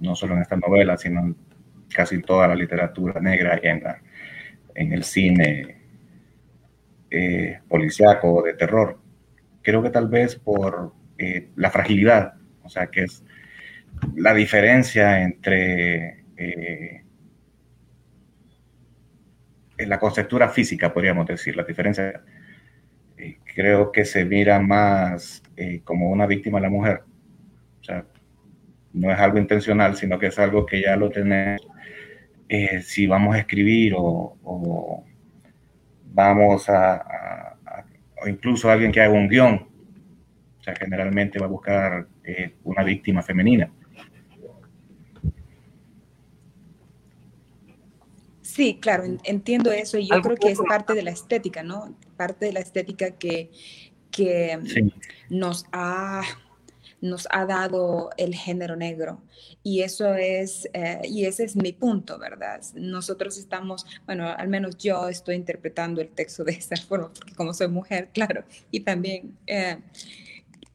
[0.00, 1.36] No solo en esta novela, sino en
[1.88, 4.02] casi toda la literatura negra y en la
[4.74, 5.76] en el cine
[7.10, 8.98] eh, policíaco de terror.
[9.62, 13.22] Creo que tal vez por eh, la fragilidad, o sea, que es
[14.14, 17.02] la diferencia entre eh,
[19.76, 22.22] la conceptura física, podríamos decir, la diferencia,
[23.18, 25.42] eh, creo que se mira más
[25.84, 27.02] como una víctima la mujer.
[27.80, 28.06] O sea,
[28.94, 31.69] no es algo intencional, sino que es algo que ya lo tenemos
[32.52, 35.04] eh, si vamos a escribir o,
[36.12, 37.56] vamos a,
[38.20, 39.68] o incluso alguien que haga un guion,
[40.58, 43.70] o sea, generalmente va a buscar eh, una víctima femenina.
[48.42, 51.94] Sí, claro, entiendo eso y yo creo que es parte de la estética, ¿no?
[52.16, 53.52] Parte de la estética que,
[54.10, 54.58] que
[55.28, 56.22] nos ha
[57.00, 59.22] nos ha dado el género negro.
[59.62, 62.60] Y eso es, eh, y ese es mi punto, ¿verdad?
[62.74, 67.54] Nosotros estamos, bueno, al menos yo estoy interpretando el texto de esa forma, porque como
[67.54, 69.78] soy mujer, claro, y también eh,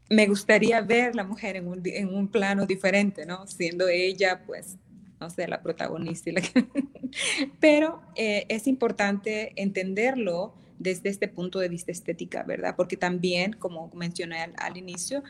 [0.09, 3.47] me gustaría ver la mujer en un, en un, plano diferente, ¿no?
[3.47, 4.77] Siendo ella, pues,
[5.19, 6.31] no sé, la protagonista.
[7.59, 12.75] Pero eh, es importante entenderlo desde este punto de vista estética, ¿verdad?
[12.75, 15.23] Porque también, como mencioné al, al inicio,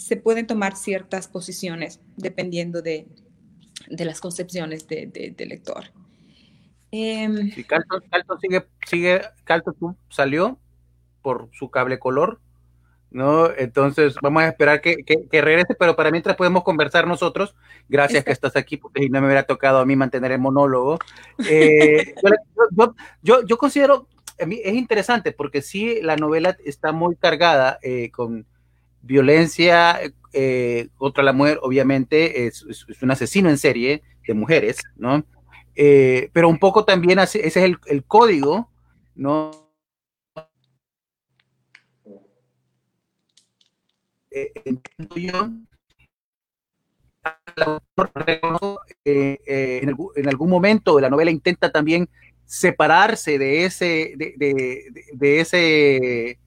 [0.00, 3.06] se pueden tomar ciertas posiciones dependiendo de,
[3.90, 5.84] las concepciones del de, lector.
[6.90, 7.28] Eh,
[7.68, 10.58] Calton, sigue, sigue, Calton salió
[11.20, 12.40] por su cable color,
[13.10, 13.50] ¿no?
[13.54, 17.54] Entonces vamos a esperar que, regrese, pero para mientras podemos conversar nosotros,
[17.88, 20.98] gracias que estás aquí, porque no me hubiera tocado a mí mantener el monólogo.
[21.46, 22.14] Eh,
[23.22, 24.08] yo, yo, considero,
[24.38, 28.46] es interesante, porque sí, la novela está muy cargada eh, con
[29.02, 30.00] violencia
[30.32, 32.64] eh, contra la mujer, obviamente, es,
[33.02, 35.24] un asesino en serie de mujeres, ¿no?
[35.74, 38.70] Eh, pero un poco también ese es el, código,
[39.14, 39.50] ¿no?
[44.32, 44.52] Eh,
[49.84, 52.08] en, algún momento de la novela intenta también
[52.44, 56.38] separarse de ese, de ese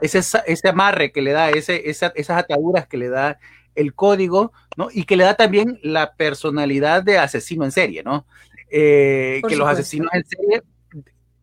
[0.00, 3.38] ese, ese amarre que le da, ese, esas ataduras que le da
[3.76, 4.88] el código, ¿no?
[4.92, 8.26] Y que le da también la personalidad de asesino en serie, ¿no?
[8.70, 10.62] Eh, que los asesinos en serie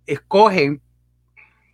[0.06, 0.82] escogen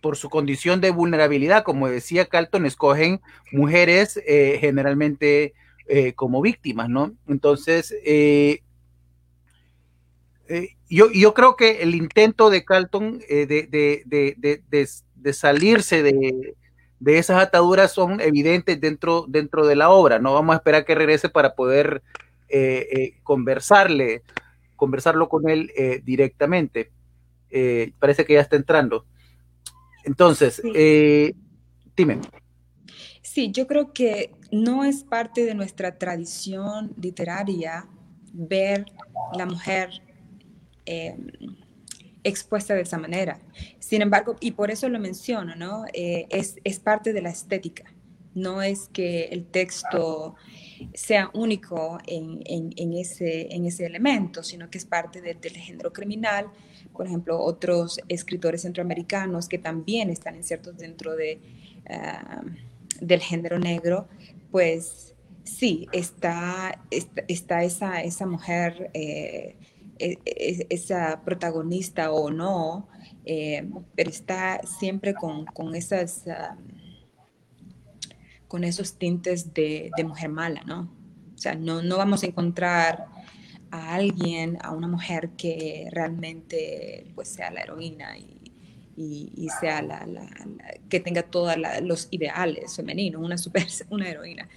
[0.00, 5.54] por su condición de vulnerabilidad, como decía Calton, escogen mujeres eh, generalmente
[5.88, 7.12] eh, como víctimas, ¿no?
[7.26, 7.94] Entonces,
[10.88, 16.54] yo, yo, creo que el intento de Calton de, de, de, de, salirse de,
[17.00, 20.18] de esas ataduras son evidentes dentro, dentro de la obra.
[20.18, 22.02] No vamos a esperar que regrese para poder
[22.48, 24.22] eh, eh, conversarle,
[24.76, 26.92] conversarlo con él eh, directamente.
[27.98, 29.06] parece que ya está entrando.
[30.04, 30.62] Entonces,
[31.96, 32.20] dime.
[33.22, 37.86] Sí, yo creo que no es parte de nuestra tradición literaria
[38.32, 38.84] ver
[39.34, 39.90] la mujer
[42.24, 43.38] expuesta de esa manera.
[43.78, 45.84] Sin embargo, y por eso lo menciono, ¿no?
[45.92, 47.84] Eh, es, es, parte de la estética.
[48.34, 50.36] No es que el texto
[50.94, 56.46] sea único en, ese, en ese elemento, sino que es parte del género criminal.
[56.92, 61.40] Por ejemplo, otros escritores centroamericanos que también están insertos dentro de,
[61.88, 62.42] ah,
[63.00, 64.08] del género negro,
[64.50, 65.14] pues
[65.44, 66.80] sí, está,
[67.28, 68.90] está, esa, esa mujer.
[68.94, 69.56] Eh,
[70.00, 72.88] esa protagonista o no,
[73.24, 76.24] eh, pero está siempre con, con esas,
[78.48, 80.90] con esos tintes de, de, mujer mala, ¿no?
[81.34, 83.06] O sea, no, no vamos a encontrar
[83.70, 88.40] a alguien, a una mujer que realmente pues sea la heroína y,
[88.96, 90.28] y, sea la, la,
[90.88, 94.48] que tenga todos los ideales femeninos, una super, una heroína.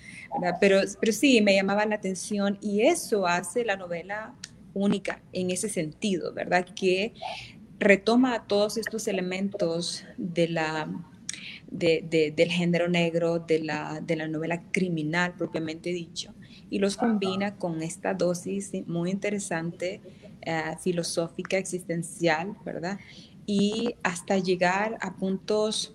[0.60, 4.34] Pero, pero sí, me llamaba la atención y eso hace la novela
[4.74, 6.66] única en ese sentido, ¿verdad?
[6.76, 7.14] Que
[7.80, 10.90] retoma todos estos elementos de la,
[11.70, 16.34] del género negro, de la, de la novela criminal propiamente dicho,
[16.70, 20.02] y los combina con esta dosis muy interesante,
[20.42, 23.00] eh, filosófica, existencial, ¿verdad?
[23.46, 25.94] Y hasta llegar a puntos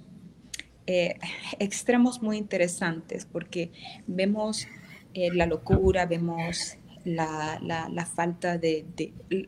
[0.87, 1.19] eh,
[1.59, 3.73] extremos muy interesantes, porque
[4.07, 4.67] vemos
[5.15, 6.77] eh, la locura, vemos
[7.15, 8.85] la, la, falta de,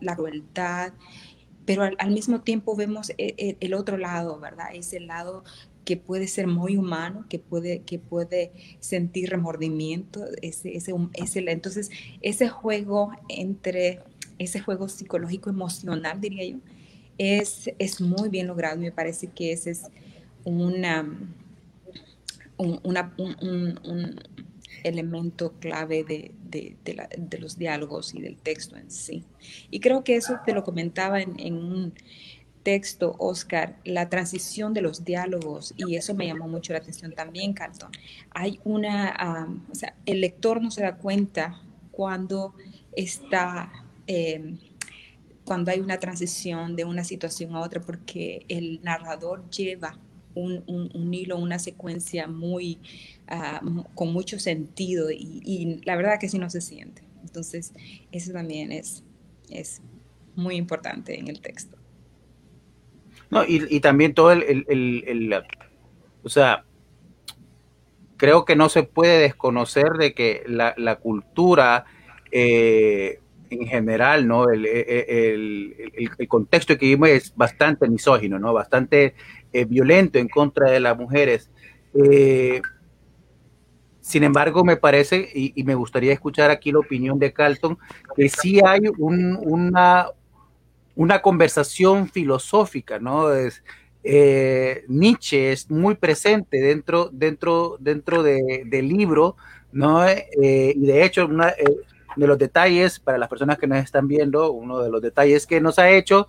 [0.00, 0.92] la crueldad,
[1.64, 4.66] pero al, mismo tiempo vemos el, e, el, otro lado, ¿verdad?
[4.74, 5.44] Ese lado
[5.84, 10.94] que puede ser muy humano, que puede, que puede sentir remordimiento, ese, ese,
[11.46, 11.90] entonces
[12.22, 14.00] ese juego entre,
[14.38, 16.58] ese juego psicológico emocional, diría yo,
[17.18, 18.78] es, es muy bien logrado.
[18.78, 19.82] Me parece que ese es
[20.44, 21.06] una,
[22.56, 24.20] una, un,
[24.84, 29.24] elemento clave de, de, los diálogos y del texto en sí.
[29.70, 31.94] Y creo que eso te lo comentaba en, un
[32.62, 37.54] texto, Oscar, la transición de los diálogos, y eso me llamó mucho la atención también,
[37.54, 37.90] Carlton.
[38.32, 42.54] Hay una, o sea, el lector no se da cuenta cuando
[42.94, 43.72] está,
[44.06, 44.58] em,
[45.44, 49.98] cuando hay una transición de una situación a otra, porque el narrador lleva
[50.34, 52.78] un, un hilo, una secuencia muy
[53.32, 53.62] Ah,
[53.94, 57.02] con mucho sentido y, la verdad que sí no se siente.
[57.22, 57.72] Entonces,
[58.10, 59.04] eso también es,
[59.48, 59.80] es
[60.34, 61.76] muy importante en el texto.
[63.30, 65.32] No, y, también todo el, el,
[66.24, 66.64] o sea,
[68.16, 71.84] creo que no se puede desconocer de que la, la cultura
[72.32, 74.50] eh, en general, ¿no?
[74.50, 78.52] El, el, contexto que vivimos es bastante misógino, ¿no?
[78.52, 79.14] Bastante
[79.52, 81.48] eh, violento en contra de las mujeres.
[81.94, 82.60] Eh,
[84.10, 87.78] sin embargo, me parece, y, me gustaría escuchar aquí la opinión de Carlton,
[88.16, 90.08] que sí hay una,
[90.96, 93.32] una conversación filosófica, ¿no?
[93.32, 93.62] Es,
[94.02, 99.36] eh, Nietzsche es muy presente dentro, dentro, dentro del libro,
[99.70, 100.04] ¿no?
[100.08, 101.76] Eh, y de hecho, una, eh,
[102.16, 105.60] de los detalles, para las personas que nos están viendo, uno de los detalles que
[105.60, 106.26] nos ha hecho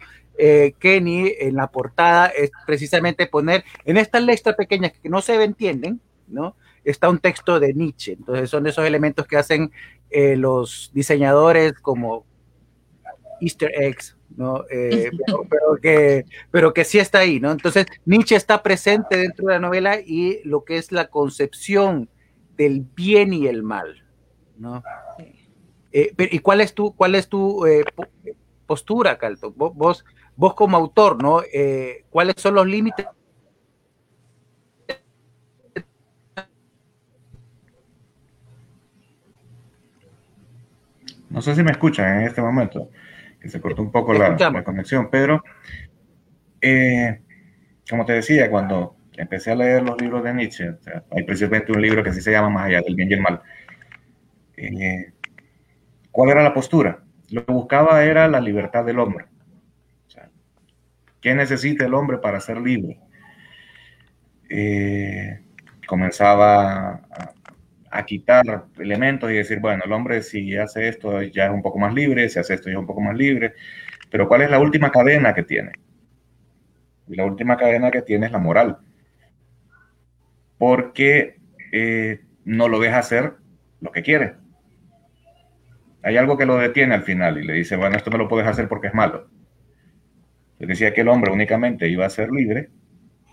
[0.79, 5.99] Kenny en la portada es precisamente poner en estas letras pequeñas que no se entienden,
[6.27, 6.55] ¿no?
[6.83, 8.13] Está un texto de Nietzsche.
[8.13, 9.71] Entonces son esos elementos que hacen
[10.09, 12.25] eh, los diseñadores como
[13.39, 14.65] Easter eggs, ¿no?
[14.69, 15.09] Eh,
[15.49, 17.51] pero, que, pero que sí está ahí, ¿no?
[17.51, 22.09] Entonces Nietzsche está presente dentro de la novela y lo que es la concepción
[22.57, 24.03] del bien y el mal,
[24.57, 24.83] ¿no?
[25.93, 27.65] Eh, ¿Y cuál es tu, cuál es tu
[28.65, 29.51] postura, Calto?
[29.51, 30.05] Vos,
[30.35, 31.41] vos, como autor, ¿no?
[32.09, 33.05] ¿Cuáles son los límites
[41.31, 42.89] No sé si me escuchan en este momento,
[43.39, 45.43] que se cortó un poco la, conexión, pero
[46.59, 47.21] eh,
[47.89, 50.75] como te decía, cuando empecé a leer los libros de Nietzsche,
[51.09, 53.41] hay precisamente un libro que sí se llama Más allá del bien y el mal.
[54.57, 55.13] Eh,
[56.11, 56.99] ¿Cuál era la postura?
[57.29, 59.25] Lo que buscaba era la libertad del hombre.
[61.21, 62.99] ¿Qué necesita el hombre para ser libre?
[64.49, 65.39] Eh,
[65.87, 67.33] comenzaba a,
[67.91, 71.77] a quitar elementos y decir, bueno, el hombre si hace esto ya es un poco
[71.77, 73.53] más libre, si hace esto ya es un poco más libre,
[74.09, 75.73] pero ¿cuál es la última cadena que tiene?
[77.07, 78.77] Y la última cadena que tiene es la moral,
[80.57, 81.37] porque
[81.73, 83.33] eh, no lo deja hacer
[83.81, 84.35] lo que quiere.
[86.03, 88.47] Hay algo que lo detiene al final y le dice, bueno, esto no lo puedes
[88.47, 89.29] hacer porque es malo.
[90.59, 92.69] Le decía que el hombre únicamente iba a ser libre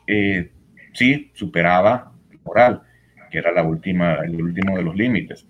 [0.07, 0.51] eh,
[0.93, 2.83] si superaba la moral
[3.31, 5.47] que era la última, el último de los límites.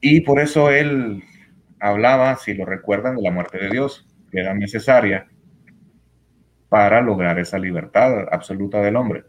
[0.00, 1.22] Y por eso él
[1.80, 5.26] hablaba, si lo recuerdan, de la muerte de Dios, que era necesaria
[6.68, 9.24] para lograr esa libertad absoluta del hombre.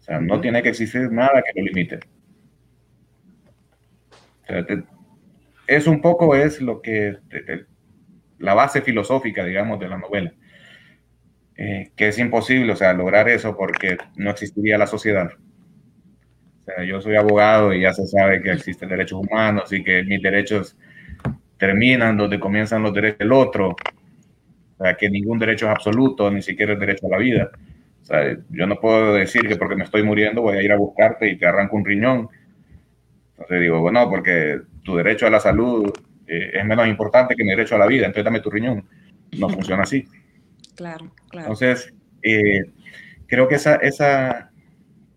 [0.00, 2.00] O sea, no tiene que existir nada que lo limite.
[5.66, 7.18] es un poco es lo que
[8.38, 10.32] la base filosófica, digamos, de la novela.
[11.56, 15.30] Eh, que es imposible, o sea, lograr eso porque no existiría la sociedad.
[16.86, 20.76] Yo soy abogado y ya se sabe que existen derechos humanos y que mis derechos
[21.58, 23.68] terminan donde comienzan los derechos del otro.
[23.70, 27.50] O sea, que ningún derecho es absoluto, ni siquiera el derecho a la vida.
[28.02, 30.76] O sea, yo no puedo decir que porque me estoy muriendo voy a ir a
[30.76, 32.28] buscarte y te arranco un riñón.
[33.32, 35.92] Entonces digo, bueno, porque tu derecho a la salud
[36.26, 38.84] eh, es menos importante que mi derecho a la vida, entonces dame tu riñón.
[39.38, 40.04] No funciona así.
[40.74, 41.46] Claro, claro.
[41.46, 41.92] Entonces,
[42.22, 42.62] eh,
[43.26, 44.50] creo que esa, esa,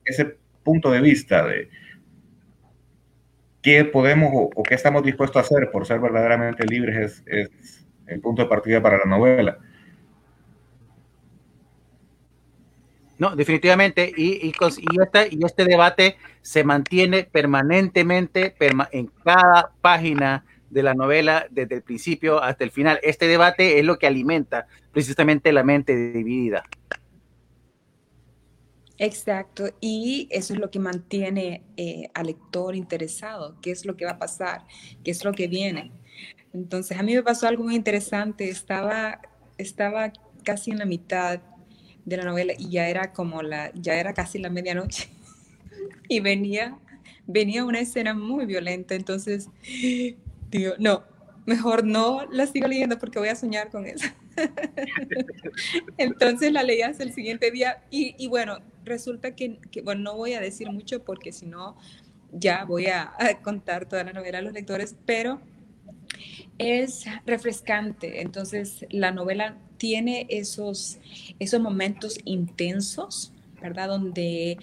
[0.04, 1.70] ese punto de vista de
[3.62, 8.44] qué podemos o, qué estamos dispuestos a hacer por ser verdaderamente libres es, el punto
[8.44, 9.58] de partida para la novela.
[13.18, 14.52] No, definitivamente, y
[15.46, 18.54] este debate se mantiene permanentemente
[18.92, 23.00] en cada página de la novela desde el principio hasta el final.
[23.02, 26.66] Este debate es lo que alimenta precisamente la mente dividida.
[28.98, 34.06] Exacto, y eso es lo que mantiene eh, al lector interesado, qué es lo que
[34.06, 34.66] va a pasar,
[35.04, 35.92] qué es lo que viene.
[36.54, 39.20] Entonces, a mí me pasó algo muy interesante, estaba,
[39.58, 41.42] estaba casi en la mitad
[42.06, 45.10] de la novela y ya era como la, ya era casi la medianoche
[46.08, 46.80] y venía,
[47.28, 49.50] venía una escena muy violenta, entonces
[50.50, 51.04] digo, no,
[51.46, 54.08] mejor no la sigo leyendo porque voy a soñar con eso.
[55.98, 60.42] Entonces la leí hasta el siguiente día y, bueno, resulta que, bueno, no voy a
[60.42, 61.76] decir mucho porque si no
[62.32, 65.42] ya voy a, contar toda la novela a los lectores, pero
[66.58, 68.22] es refrescante.
[68.22, 71.00] Entonces la novela tiene esos,
[71.40, 73.32] esos momentos intensos,
[73.62, 73.88] ¿verdad?
[73.88, 74.58] Donde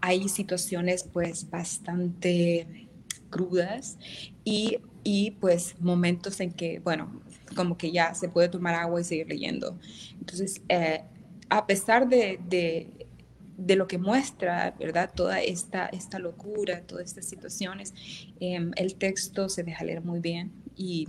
[0.00, 2.86] hay situaciones pues bastante
[3.30, 3.98] crudas
[4.44, 7.20] y y pues momentos en que, bueno,
[7.54, 9.78] como que ya se puede tomar agua y seguir leyendo.
[10.18, 11.04] Entonces, eh,
[11.48, 15.10] a pesar de, de, lo que muestra, ¿verdad?
[15.14, 17.94] Toda esta, esta locura, todas estas situaciones,
[18.40, 21.08] em, el texto se deja leer muy bien y,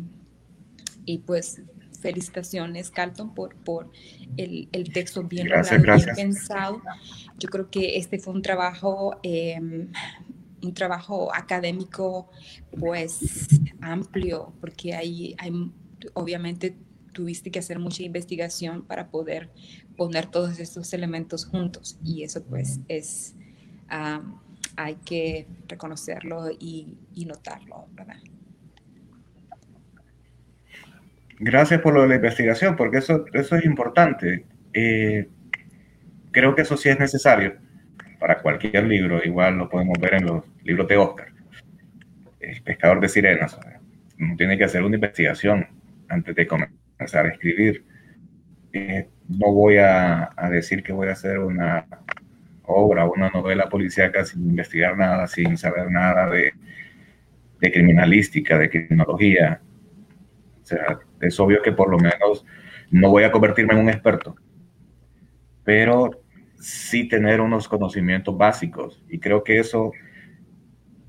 [1.06, 1.62] y pues
[2.00, 3.92] felicitaciones, Carlton, por, por
[4.38, 6.82] el, el texto bien, bien pensado.
[7.40, 9.60] Yo creo que este fue un trabajo eh,
[10.66, 12.30] un trabajo académico
[12.78, 13.48] pues
[13.82, 15.72] amplio, porque ahí hay,
[16.14, 16.76] obviamente
[17.16, 19.50] tuviste que hacer mucha investigación para poder
[19.96, 23.34] poner todos estos elementos juntos y eso pues es,
[24.76, 28.18] hay que reconocerlo y, notarlo, ¿verdad?
[31.40, 34.46] Gracias por lo de la investigación, porque eso, eso es importante.
[34.74, 35.28] Eh,
[36.32, 37.56] creo que eso sí es necesario
[38.20, 41.28] para cualquier libro, igual lo podemos ver en los libros de Oscar.
[42.40, 43.58] El pescador de sirenas.
[44.20, 45.68] Uno tiene que hacer una investigación
[46.10, 47.86] antes de comenzar a escribir.
[48.74, 51.86] Eh, no voy a, decir que voy a hacer una
[52.64, 56.54] obra, una novela policíaca sin investigar nada, sin saber nada de,
[57.60, 59.62] de criminalística, de criminología.
[60.62, 62.46] O sea, es obvio que por lo menos
[62.92, 64.36] no voy a convertirme en un experto,
[65.64, 66.26] pero
[66.60, 69.04] sí tener unos conocimientos básicos.
[69.10, 69.92] Y creo que eso,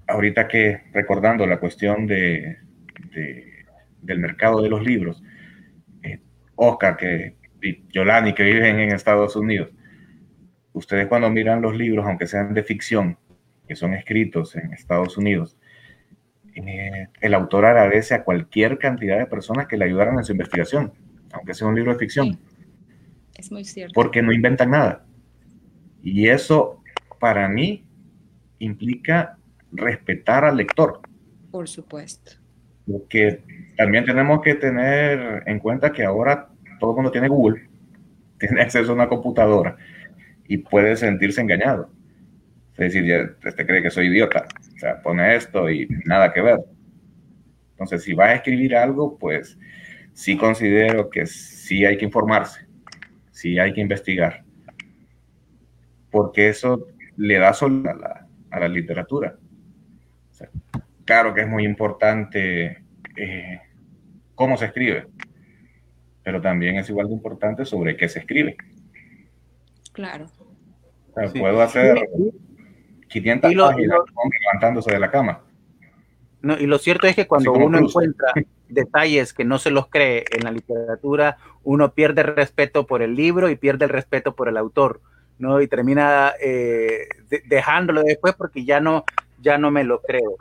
[0.07, 2.59] ahorita que recordando la cuestión de,
[4.03, 5.22] del mercado de los libros,
[6.03, 6.20] eh,
[6.55, 9.70] Oscar que, y Yolani que viven en Estados Unidos,
[10.72, 13.18] ustedes cuando miran los libros, aunque sean de ficción,
[13.66, 15.57] que son escritos en Estados Unidos,
[16.55, 20.92] eh, el autor agradece a cualquier cantidad de personas que le ayudaran en su investigación,
[21.32, 22.38] aunque sea un libro de ficción.
[23.36, 23.92] Es muy cierto.
[23.94, 25.05] Porque no inventan nada.
[26.03, 26.82] Y eso
[27.20, 27.84] para mí
[28.59, 29.38] implica
[29.72, 31.01] respetar al lector.
[31.51, 32.32] Por supuesto.
[32.86, 33.42] Porque
[33.77, 36.49] también tenemos que tener en cuenta que ahora
[36.81, 37.68] todo el mundo tiene Google,
[38.39, 39.77] tiene acceso a una computadora
[40.47, 41.91] y puede sentirse engañado.
[42.72, 44.47] Es decir, ya este cree que soy idiota.
[44.74, 46.61] O sea, pone esto y nada que ver.
[47.70, 49.59] Entonces, si va a escribir algo, pues
[50.12, 52.66] sí considero que sí hay que informarse,
[53.31, 54.47] sí hay que investigar
[56.16, 59.37] porque eso le da sol a la, a la literatura.
[61.05, 62.83] claro que es muy importante
[63.16, 63.61] eh,
[64.37, 65.09] cómo se escribe,
[66.22, 68.57] pero también es igual de importante sobre qué se escribe.
[69.93, 70.26] Claro.
[71.37, 71.99] Puedo hacer
[73.09, 73.99] 500 páginas
[74.45, 75.41] levantándose de la cama.
[76.43, 78.32] No, y lo cierto es que cuando uno encuentra
[78.68, 83.16] detalles que no se los cree en la literatura, uno pierde el respeto por el
[83.16, 85.01] libro y pierde el respeto por el autor,
[85.39, 85.61] ¿no?
[85.62, 87.09] Y termina eh,
[87.47, 89.05] dejándolo después porque ya no,
[89.41, 90.37] ya no me lo creo.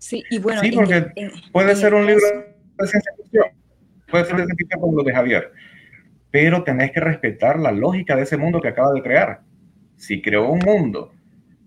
[0.00, 1.12] Sí, y bueno, sí, porque
[1.52, 2.26] puede ser un libro
[2.78, 3.44] de ciencia ficción,
[4.10, 5.52] puede ser de ciencia ficción como lo de Javier,
[6.30, 9.42] pero tenés que respetar la lógica de ese mundo que acaba de crear.
[9.96, 11.12] Si creó un mundo,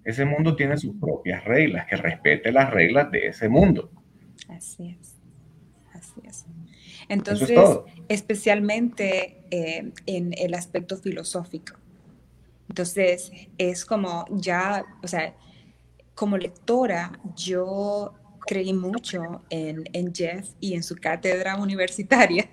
[0.03, 3.91] ese mundo tiene sus propias reglas, que respete las reglas de ese mundo.
[4.49, 5.15] Así es,
[5.93, 6.45] así es.
[7.09, 7.59] Entonces,
[8.09, 11.75] especialmente eh, en el aspecto filosófico.
[12.67, 15.35] Entonces, es como ya, o sea,
[16.15, 18.15] como lectora, yo
[18.45, 22.49] creí mucho en, en, Jeff y en su cátedra universitaria,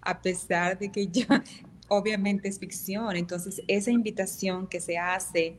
[0.00, 1.42] a pesar de que ya
[1.88, 3.16] obviamente es ficción.
[3.16, 5.58] Entonces, esa invitación que se hace,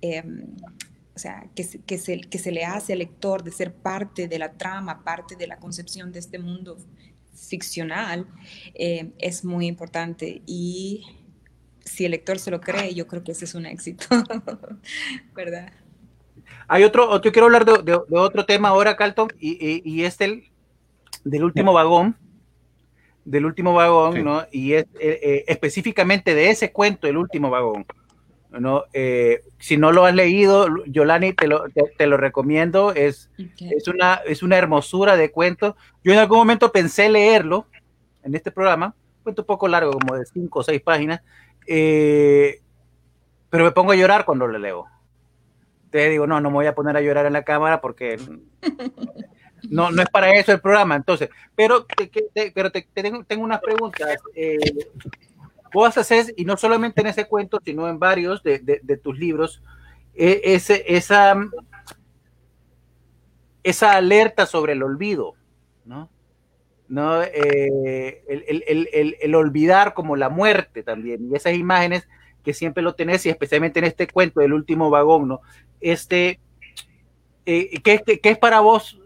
[0.00, 0.46] em,
[1.14, 1.64] o sea, que,
[1.98, 6.12] se, le hace al lector de ser parte de la trama, parte de la concepción
[6.12, 6.76] de este mundo
[7.34, 8.26] ficcional,
[8.74, 10.42] eh, es muy importante.
[10.46, 11.04] Y
[11.84, 14.06] si el lector se lo cree, yo creo que ese es un éxito,
[15.34, 15.72] ¿verdad?
[16.68, 20.44] Hay otro, otro quiero hablar de, otro tema ahora, Carlton, y, y, es el
[21.24, 22.16] del último vagón,
[23.24, 24.44] del último vagón, ¿no?
[24.50, 27.86] Y es eh, eh, específicamente de ese cuento, el último vagón.
[28.50, 28.84] ¿no?
[28.92, 31.64] Eh, si no lo has leído, Yolani, te lo,
[31.96, 32.92] te, lo recomiendo.
[32.92, 35.76] Es, es, una, es una hermosura de cuento.
[36.04, 37.66] Yo en algún momento pensé leerlo
[38.22, 41.20] en este programa, cuento un poco largo, como de cinco o seis páginas,
[41.66, 44.86] pero me pongo a llorar cuando lo leo
[45.94, 48.18] te digo, no, no me voy a poner a llorar en la cámara porque
[49.70, 50.96] no, no es para eso el programa.
[50.96, 51.86] Entonces, pero,
[52.52, 54.18] pero te, tengo, tengo, unas preguntas.
[54.34, 54.58] Eh,
[55.72, 59.62] vos haces, y no solamente en ese cuento, sino en varios de, de, tus libros,
[60.16, 61.36] e, ese, esa,
[63.62, 65.34] esa alerta sobre el olvido,
[65.84, 66.10] ¿no?
[66.88, 67.22] ¿no?
[67.22, 72.08] Eh, el, el, el, el, olvidar como la muerte también, y esas imágenes
[72.44, 75.40] que siempre lo tenés, y especialmente en este cuento del último vagón, ¿no?
[75.80, 76.38] Este,
[77.46, 79.00] eh, ¿qué, es para vos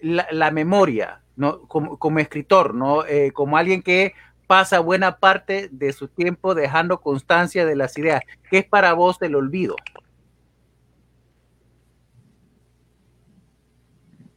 [0.00, 1.62] la, memoria, ¿no?
[1.68, 3.04] Como, escritor, ¿no?
[3.06, 4.14] Eh, como alguien que
[4.46, 8.22] pasa buena parte de su tiempo dejando constancia de las ideas.
[8.50, 9.76] ¿Qué es para vos el olvido?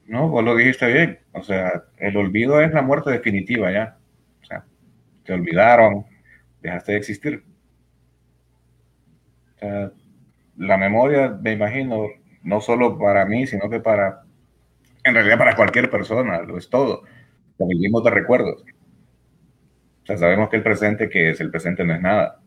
[0.05, 1.19] No, vos lo dijiste bien.
[1.33, 3.97] O sea, el olvido es la muerte definitiva ya.
[4.41, 4.65] O sea,
[5.25, 6.05] te olvidaron,
[6.61, 7.43] dejaste de existir
[10.57, 12.07] la memoria, me imagino,
[12.43, 14.23] no solo para mí, sino que para,
[15.03, 17.03] en realidad para cualquier persona, lo es todo.
[17.59, 18.63] Lo vivimos de recuerdos.
[20.03, 22.39] O sea, sabemos que el presente, que es el presente, no es nada.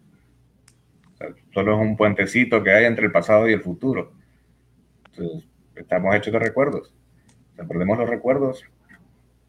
[1.52, 4.12] solo es un puentecito que hay entre el pasado y el futuro.
[5.10, 6.94] Entonces, estamos hechos de recuerdos.
[7.58, 8.64] O perdemos los recuerdos,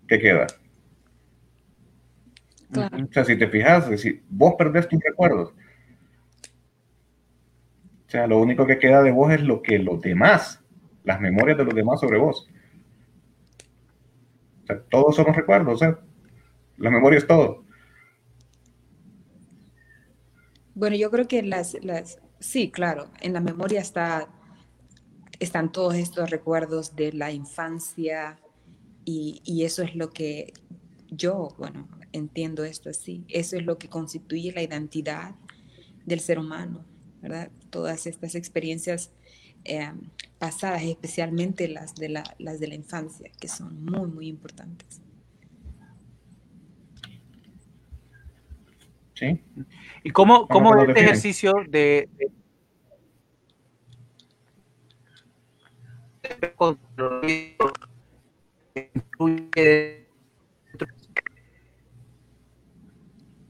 [0.08, 0.48] ¿qué queda?
[2.74, 5.54] O sea, si te fijas, si vos perdés tus recuerdos,
[8.12, 10.62] o sea, lo único que queda de vos es lo que los demás,
[11.06, 12.46] las memorias de los demás sobre vos.
[14.64, 15.98] O sea, todos somos recuerdos, o sea,
[16.76, 17.64] la memoria es todo.
[20.76, 24.28] Bueno, yo creo que las, las, sí, claro, en la memoria está,
[25.40, 28.42] están todos estos recuerdos de la infancia
[29.06, 30.52] y, y eso es lo que
[31.08, 35.34] yo, bueno, entiendo esto así, eso es lo que constituye la identidad
[36.06, 36.91] del ser humano.
[37.70, 39.12] Todas estas experiencias
[39.64, 39.92] eh,
[40.40, 45.02] pasadas, especialmente las de, la, las de la infancia, que son muy, muy importantes.
[49.14, 49.40] Sí.
[50.04, 52.10] ¿Y cómo, cómo este ejercicio de,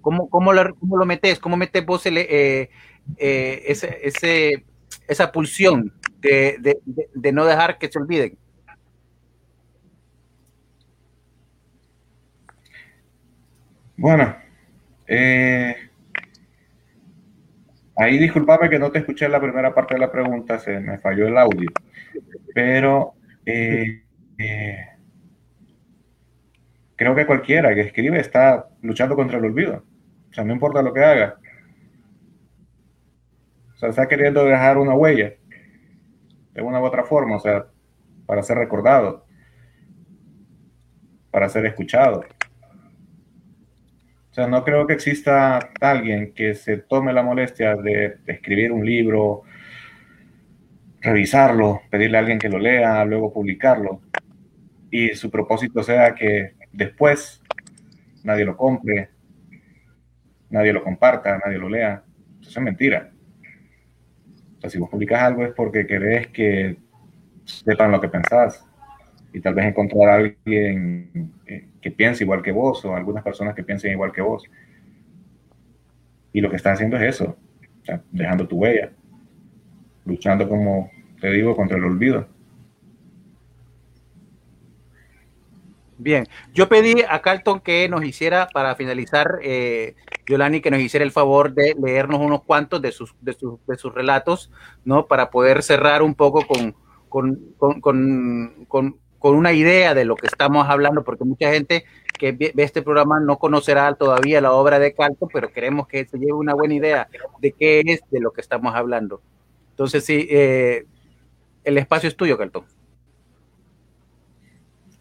[0.02, 1.40] ¿Cómo, cómo, lo, cómo lo metes?
[1.40, 2.70] ¿Cómo metes vos el, eh,
[3.18, 4.66] eh, ese,
[5.08, 8.38] esa pulsión de, no dejar que se olviden.
[13.98, 14.36] Bueno,
[15.06, 15.76] eh,
[17.96, 21.28] ahí disculpame que no te escuché la primera parte de la pregunta, se me falló
[21.28, 21.70] el audio,
[22.56, 23.14] pero
[23.46, 24.02] eh,
[26.96, 29.84] creo que cualquiera que escribe está luchando contra el olvido.
[30.32, 31.38] O sea, no importa lo que haga,
[33.82, 35.34] sea, está queriendo dejar una huella
[36.54, 37.66] de una u otra forma, o sea,
[38.28, 39.26] para ser recordado,
[41.32, 42.24] para ser escuchado.
[44.30, 48.86] O sea, no creo que exista alguien que se tome la molestia de, escribir un
[48.86, 49.42] libro
[51.02, 54.02] revisarlo, pedirle a alguien que lo lea, luego publicarlo.
[54.92, 57.42] Y su propósito sea que después
[58.24, 59.10] nadie lo compre,
[60.52, 62.04] nadie lo comparta, nadie lo lea.
[62.40, 63.12] Eso es mentira.
[64.62, 66.78] Sea, si vos publicas algo es porque querés que
[67.46, 68.64] sepan lo que pensás
[69.34, 73.56] y tal vez encontrar a alguien eh, que piense igual que vos o algunas personas
[73.56, 74.44] que piensen igual que vos.
[76.34, 77.36] Y lo que estás haciendo es eso,
[78.12, 78.92] dejando tu huella,
[80.06, 82.28] luchando, como te digo, contra el olvido.
[85.98, 89.96] Bien, yo pedí a Carlton que nos hiciera, para finalizar, eh,
[90.32, 93.76] Yolani, que nos hiciera el favor de leernos unos cuantos de sus, de sus, de
[93.76, 94.52] sus relatos,
[94.86, 95.08] ¿no?
[95.08, 96.76] Para poder cerrar un poco con,
[97.10, 97.82] con, con,
[98.68, 101.86] con, una idea de lo que estamos hablando, porque mucha gente
[102.18, 106.18] que ve este programa no conocerá todavía la obra de Carlton, pero queremos que se
[106.18, 107.08] lleve una buena idea
[107.40, 109.22] de qué es de lo que estamos hablando.
[109.72, 110.86] Entonces, sí, eh,
[111.64, 112.64] el espacio es tuyo, Carlton.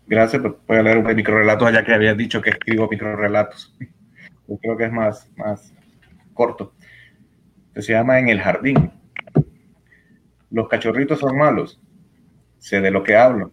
[0.07, 3.72] Gracias, pues voy a leer un microrelato, ya que habías dicho que escribo microrelatos.
[4.51, 5.72] Yo creo que es más, más
[6.34, 6.74] corto.
[7.74, 8.90] Se llama En el jardín.
[10.51, 11.80] Los cachorritos son malos.
[12.59, 13.53] Sé de lo que hablo.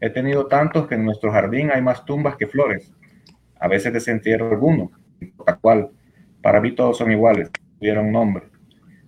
[0.00, 2.92] He tenido tantos que en nuestro jardín hay más tumbas que flores.
[3.60, 4.90] A veces desentierro alguno,
[5.46, 5.90] tal cual.
[6.42, 8.48] Para mí todos son iguales, tuvieron nombre.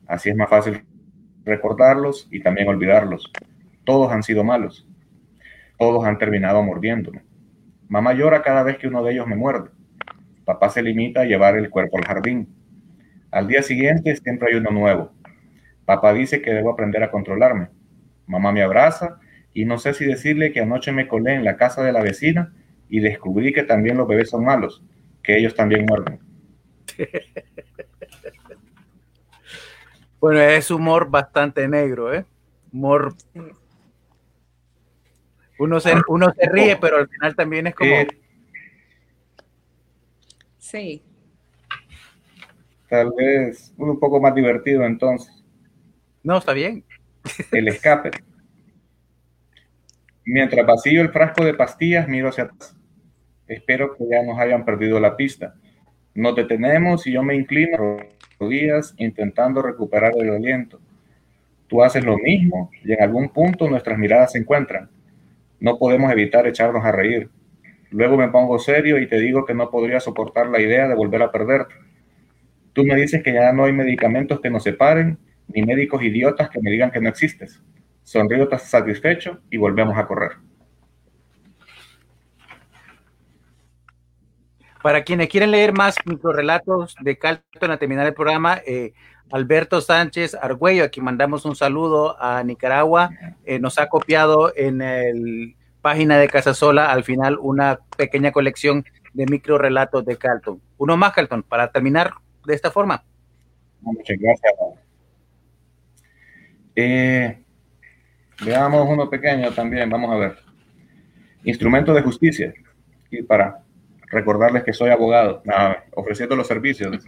[0.07, 0.85] Así es más fácil
[1.45, 3.33] recordarlos y también olvidarlos.
[3.85, 4.87] Todos han sido malos
[5.83, 7.24] todos han terminado mordiéndome.
[7.89, 9.70] Mamá llora cada vez que uno de ellos me muerde.
[10.45, 12.49] Papá se limita a llevar el cuerpo al jardín.
[13.30, 15.12] Al día siguiente siempre hay uno nuevo.
[15.84, 17.68] Papá dice que debo aprender a controlarme.
[18.26, 19.18] Mamá me abraza
[19.55, 22.53] y no sé si decirle que anoche me colé en la casa de la vecina
[22.88, 24.82] y descubrí que también los bebés son malos,
[25.22, 26.18] que ellos también muerden.
[30.20, 32.24] bueno, es humor bastante negro, ¿eh?
[32.72, 33.14] Humor
[35.62, 37.95] uno se, uno se ríe, pero al final también es como...
[40.73, 41.03] Sí.
[42.89, 45.45] Tal vez un poco más divertido entonces.
[46.23, 46.83] No, está bien.
[47.53, 48.11] El escape.
[50.25, 52.75] Mientras vacío el frasco de pastillas, miro hacia atrás.
[53.47, 55.55] Espero que ya nos hayan perdido la pista.
[56.14, 57.99] Nos detenemos y yo me inclino
[58.39, 60.81] rodillas intentando recuperar el aliento.
[61.66, 64.89] Tú haces lo mismo y en algún punto nuestras miradas se encuentran
[65.62, 67.31] no podemos evitar echarnos a reír.
[67.93, 71.22] Luego me pongo serio y te digo que no podría soportar la idea de volver
[71.22, 71.74] a perderte.
[72.72, 75.18] Tú me dices que ya no hay medicamentos que nos separen,
[75.49, 77.62] ni médicos idiotas que me digan que no existes.
[78.03, 80.32] Sonrío satisfecho y volvemos a correr.
[84.82, 88.95] Para quienes quieren leer más microrelatos de Calton a terminar el programa, eh,
[89.30, 93.11] Alberto Sánchez Argüello, a quien mandamos un saludo a Nicaragua,
[93.45, 95.03] eh, nos ha copiado en la
[95.83, 100.61] página de Casasola al final una pequeña colección de micro relatos de Carlton.
[100.78, 102.12] Uno más, Carlton, para terminar
[102.47, 103.05] de esta forma.
[103.80, 104.53] Muchas gracias.
[106.74, 107.39] Eh,
[108.45, 110.39] veamos uno pequeño también, vamos a ver.
[111.45, 112.55] Instrumento de justicia.
[113.11, 113.62] Y para
[114.07, 115.43] recordarles que soy abogado,
[115.95, 117.05] ofreciendo los servicios.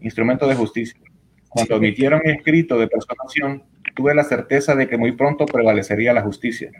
[0.00, 1.00] Instrumento de justicia.
[1.48, 3.62] Cuando emitieron mi escrito de personación,
[3.94, 6.72] tuve la certeza de que muy pronto prevalecería la justicia.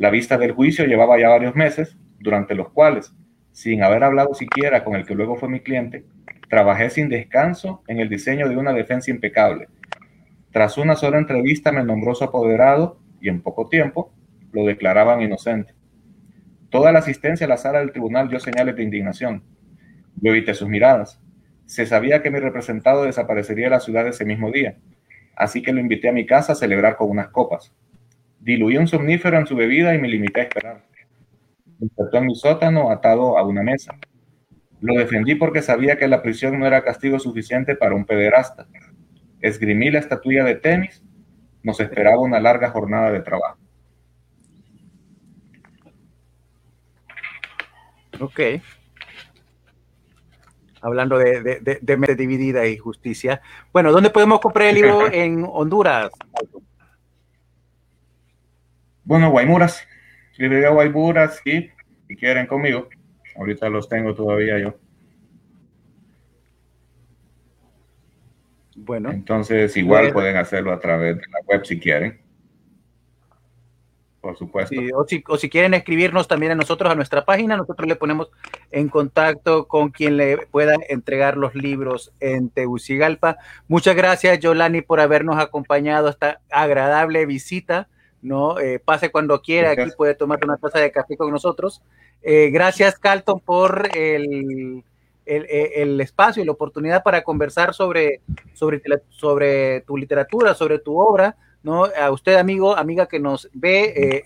[0.00, 3.14] La vista del juicio llevaba ya varios meses, durante los cuales,
[3.52, 6.06] sin haber hablado siquiera con el que luego fue mi cliente,
[6.48, 9.68] trabajé sin descanso en el diseño de una defensa impecable.
[10.52, 14.10] Tras una sola entrevista me nombró su apoderado y en poco tiempo
[14.52, 15.74] lo declaraban inocente.
[16.70, 19.42] Toda la asistencia a la sala del tribunal dio señales de indignación.
[20.16, 21.20] Yo evité sus miradas.
[21.66, 24.78] Se sabía que mi representado desaparecería de la ciudad ese mismo día,
[25.36, 27.74] así que lo invité a mi casa a celebrar con unas copas.
[28.40, 30.84] Diluí un somnífero en su bebida y me limité a esperar.
[31.78, 33.94] Despertó en mi sótano atado a una mesa.
[34.80, 38.66] Lo defendí porque sabía que la prisión no era castigo suficiente para un pederasta.
[39.40, 41.04] Esgrimí la estatuilla de tenis.
[41.62, 43.58] Nos esperaba una larga jornada de trabajo.
[48.20, 48.40] Ok
[50.82, 53.40] hablando de, de, de, dividida y justicia.
[53.72, 56.10] Bueno, ¿dónde podemos comprar el libro en Honduras?
[59.10, 59.88] Bueno, Guaymuras,
[60.36, 61.68] librería Guaymuras, y
[62.06, 62.88] si quieren conmigo,
[63.34, 64.76] ahorita los tengo todavía yo.
[68.76, 69.10] Bueno.
[69.10, 72.20] Entonces, igual pueden hacerlo a través de la web si quieren.
[74.20, 74.76] por supuesto.
[74.94, 78.30] o, si, o, si, quieren escribirnos también a nosotros, a nuestra página, nosotros le ponemos
[78.70, 83.38] en contacto con quien le pueda entregar los libros en Tegucigalpa.
[83.66, 87.88] Muchas gracias, Yolani, por habernos acompañado a esta agradable visita.
[88.22, 88.58] ¿No?
[88.58, 91.82] Eh, pase cuando quiera, aquí puede tomar una taza de café con nosotros.
[92.22, 94.84] Eh, gracias, Carlton, por el,
[95.24, 98.20] el, el, espacio y la oportunidad para conversar sobre,
[98.52, 101.36] sobre, sobre tu literatura, sobre tu obra.
[101.62, 101.84] ¿no?
[101.84, 104.22] A usted, amigo, amiga que nos ve, eh,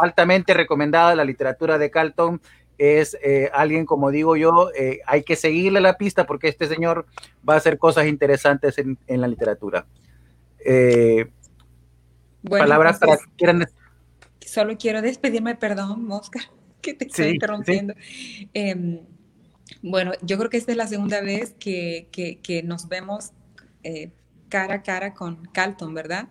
[0.00, 2.40] altamente recomendada la literatura de Carlton.
[2.76, 3.18] Es
[3.52, 4.70] alguien, como digo yo,
[5.04, 7.06] hay que seguirle la pista porque este señor
[7.46, 9.84] va a hacer cosas interesantes en, en la literatura.
[12.42, 13.66] Palabras para quieran.
[14.40, 16.42] Solo quiero despedirme, perdón, Oscar,
[16.80, 17.94] que te estoy interrumpiendo.
[18.54, 19.00] Em,
[19.82, 23.32] bueno, yo creo que esta es la segunda vez que, que, nos vemos
[23.82, 24.10] eh,
[24.48, 26.28] cara a cara con Calton, ¿verdad?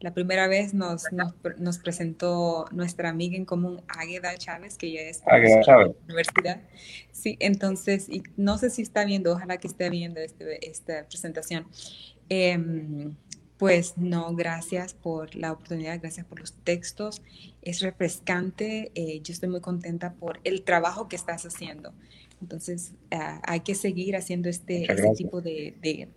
[0.00, 1.02] La primera vez nos,
[1.58, 6.60] nos, presentó nuestra amiga en común, Águeda Chávez, que ya es de la universidad.
[7.10, 11.66] Sí, entonces, y no sé si está viendo, ojalá que esté viendo este, esta presentación.
[12.28, 13.10] Eh,
[13.58, 17.22] pues no, gracias por la oportunidad, gracias por los textos.
[17.60, 18.92] Es refrescante.
[18.94, 21.92] Eh, yo estoy muy contenta por el trabajo que estás haciendo.
[22.40, 26.08] Entonces, ah, hay que seguir haciendo este, este tipo de,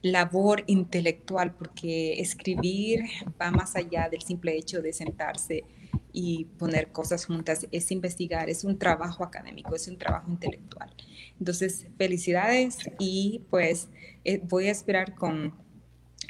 [0.00, 3.00] labor intelectual, porque escribir
[3.40, 5.64] va más allá del simple hecho de sentarse
[6.12, 10.94] y poner cosas juntas, es investigar, es un trabajo académico, es un trabajo intelectual.
[11.40, 13.88] Entonces, felicidades y pues
[14.24, 15.54] eh, voy a esperar con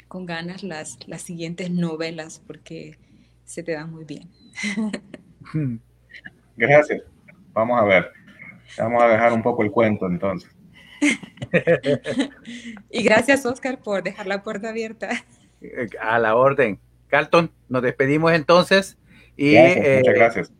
[0.09, 2.97] con ganas las, las siguientes novelas porque
[3.45, 4.27] se te dan muy bien.
[6.57, 7.03] Gracias.
[7.53, 8.11] Vamos a ver.
[8.77, 10.49] Vamos a dejar un poco el cuento entonces.
[12.89, 15.09] y gracias, Oscar, por dejar la puerta abierta.
[16.01, 16.79] A la orden.
[17.07, 18.97] Carlton, nos despedimos entonces.
[19.37, 20.51] Y, muchas eh, gracias.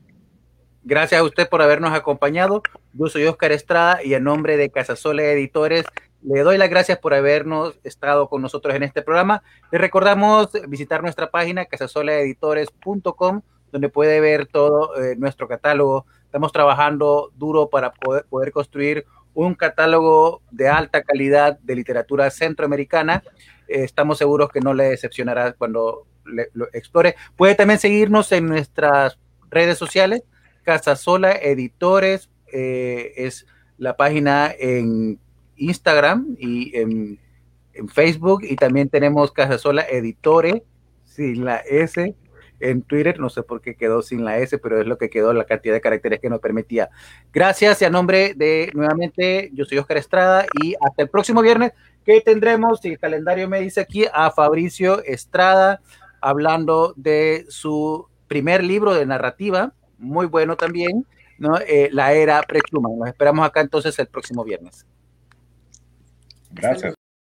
[0.84, 2.62] Gracias a usted por habernos acompañado.
[2.94, 5.86] Yo soy Oscar Estrada y en nombre de Casasola Editores
[6.22, 9.42] le doy las gracias por habernos estado con nosotros en este programa.
[9.72, 13.42] Le recordamos visitar nuestra página casasolaeditores.com
[13.72, 16.06] donde puede ver todo eh, nuestro catálogo.
[16.26, 23.24] Estamos trabajando duro para poder, construir un catálogo de alta calidad de literatura centroamericana.
[23.68, 27.16] Eh, estamos seguros que no le decepcionará cuando lo explore.
[27.36, 29.18] Puede también seguirnos en nuestras
[29.50, 30.24] redes sociales.
[30.64, 33.48] Casasola Editores eh, es
[33.78, 35.20] la página en
[35.60, 37.20] Instagram y en,
[37.94, 40.64] Facebook y también tenemos Casasola Editore
[41.06, 42.14] sin la S
[42.60, 45.32] en Twitter, no sé por qué quedó sin la S, pero es lo que quedó,
[45.32, 46.90] la cantidad de caracteres que nos permitía.
[47.32, 51.72] Gracias y a nombre de, nuevamente, yo soy Oscar Estrada y hasta el próximo viernes
[52.06, 55.80] que tendremos, si el calendario me dice aquí, a Fabricio Estrada
[56.22, 61.06] hablando de su primer libro de narrativa, muy bueno también,
[61.38, 61.58] ¿no?
[61.60, 62.90] Eh, la era Prechuma.
[62.98, 64.86] Nos esperamos acá entonces el próximo viernes.
[66.52, 66.99] Gracias.